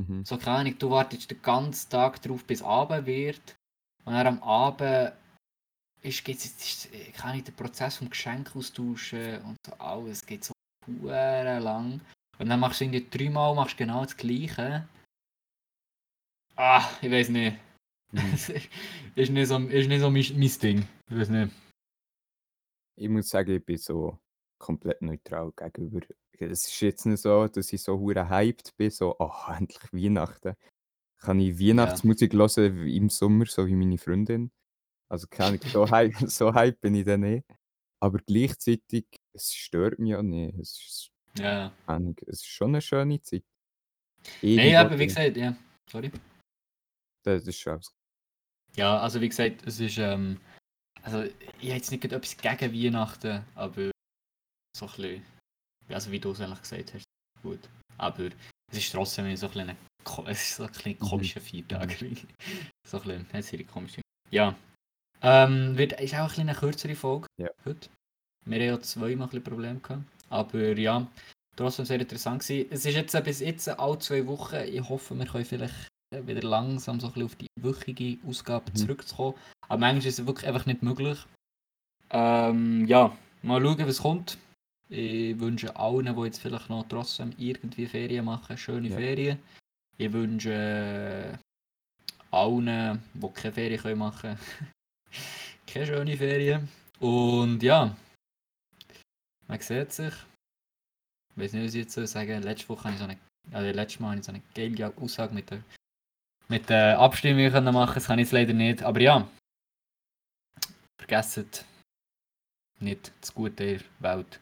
[0.00, 0.24] Mhm.
[0.24, 3.56] So keine Ahnung, du wartest den ganzen Tag drauf, bis Abend wird.
[4.04, 5.12] Und dann am Abend
[6.02, 10.44] ist, geht's, ist, ist keine Ahnung, der Prozess vom Geschenk austauschen und so alles geht
[10.44, 10.52] so
[10.86, 12.00] lang.
[12.38, 14.88] Und dann machst du irgendwie dreimal machst genau das Gleiche.
[16.56, 17.58] Ah, ich weiß nicht.
[18.12, 18.30] Mhm.
[18.32, 18.48] Das
[19.14, 20.88] ist nicht so, ist nicht so mein, mein Ding.
[21.10, 21.54] Ich weiß nicht.
[22.96, 24.18] Ich muss sagen, ich bin so
[24.58, 26.06] komplett neutral gegenüber.
[26.38, 30.54] Es ist jetzt nicht so, dass ich so hure hyped bin, so, oh, endlich Weihnachten.
[31.18, 34.50] Kann ich Weihnachtsmusik hören wie im Sommer, so wie meine Freundin.
[35.10, 37.44] Also keine Ahnung, so hype, so hype bin ich dann nicht.
[38.02, 40.58] Aber gleichzeitig, es stört mich ja nicht.
[40.58, 41.72] Es ist, Ja.
[42.26, 43.44] es ist schon eine schöne Zeit.
[44.42, 45.56] Nein, aber wie gesagt, ja.
[45.90, 46.10] Sorry.
[47.24, 47.80] Das ist schon.
[48.76, 50.40] Ja, also wie gesagt, es ist, ähm,
[51.02, 51.32] also ich
[51.68, 53.90] habe jetzt nicht etwas gegen Weihnachten, aber
[54.76, 55.26] so ein bisschen,
[55.88, 57.04] also wie du es eigentlich gesagt hast,
[57.42, 57.68] gut.
[57.98, 58.30] Aber
[58.70, 59.76] es ist trotzdem so ein bisschen,
[60.26, 60.98] es ist so ein bisschen Mhm.
[60.98, 61.90] komischer Feiertag.
[62.86, 64.00] so ein bisschen, es ist eine komische.
[64.30, 64.56] Ja.
[65.22, 67.48] Ähm, wird, ist auch ein eine kürzere Folge Ja.
[67.64, 67.88] heute.
[68.46, 70.02] Wir haben ja zweimal ein Probleme gehabt.
[70.30, 71.06] Aber ja,
[71.56, 72.68] trotzdem sehr interessant gewesen.
[72.70, 74.56] Es ist jetzt äh, bis jetzt alle zwei Wochen.
[74.66, 78.70] Ich hoffe, wir können vielleicht äh, wieder langsam so ein bisschen auf die wöchige Ausgabe
[78.70, 78.76] Mhm.
[78.76, 79.34] zurückzukommen.
[79.68, 81.18] Aber manchmal ist es wirklich einfach nicht möglich.
[82.10, 84.38] Ähm, ja, mal schauen, was kommt.
[84.88, 88.96] Ich wünsche allen, die jetzt vielleicht noch trotzdem irgendwie Ferien machen, schöne Ja.
[88.96, 89.38] Ferien.
[89.98, 91.36] Ich wünsche äh,
[92.30, 94.38] allen, die keine Ferien können machen
[95.66, 96.68] keine schöne Ferien.
[96.98, 97.96] Und ja,
[99.46, 100.14] man sieht sich.
[101.30, 103.18] Ich weiß nicht, was ich jetzt soll sagen Letzte Woche habe ich so eine,
[103.52, 105.62] also letztes Mal habe ich so eine geile Aussage mit der,
[106.48, 107.74] mit der Abstimmung können.
[107.74, 108.82] Das kann ich jetzt leider nicht.
[108.82, 109.28] Aber ja,
[110.98, 111.64] vergesst
[112.80, 114.40] nicht das Gute der Welt.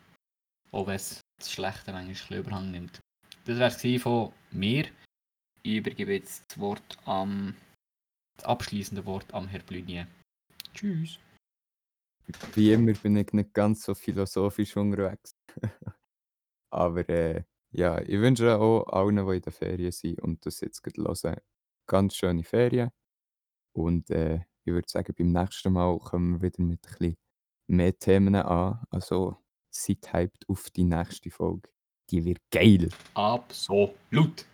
[0.72, 3.00] Auch wenn es das Schlechte manchmal Überhang nimmt.
[3.44, 4.86] Das wäre es von mir.
[5.62, 7.56] Ich übergebe jetzt das Wort am
[8.36, 10.06] das abschließende Wort am Herr Blunier.
[10.74, 11.18] Tschüss.
[12.54, 15.34] Wie immer bin ich nicht ganz so philosophisch unterwegs.
[16.70, 20.82] Aber äh, ja, ich wünsche auch allen, die in der Ferien sind und das jetzt
[20.82, 21.40] gerade hören,
[21.86, 22.90] ganz schöne Ferien.
[23.72, 27.16] Und äh, ich würde sagen, beim nächsten Mal kommen wir wieder mit ein bisschen
[27.68, 28.82] mehr Themen an.
[28.90, 29.36] Also
[29.70, 31.70] seid hyped auf die nächste Folge.
[32.10, 32.88] Die wird geil.
[33.14, 34.46] Absolut.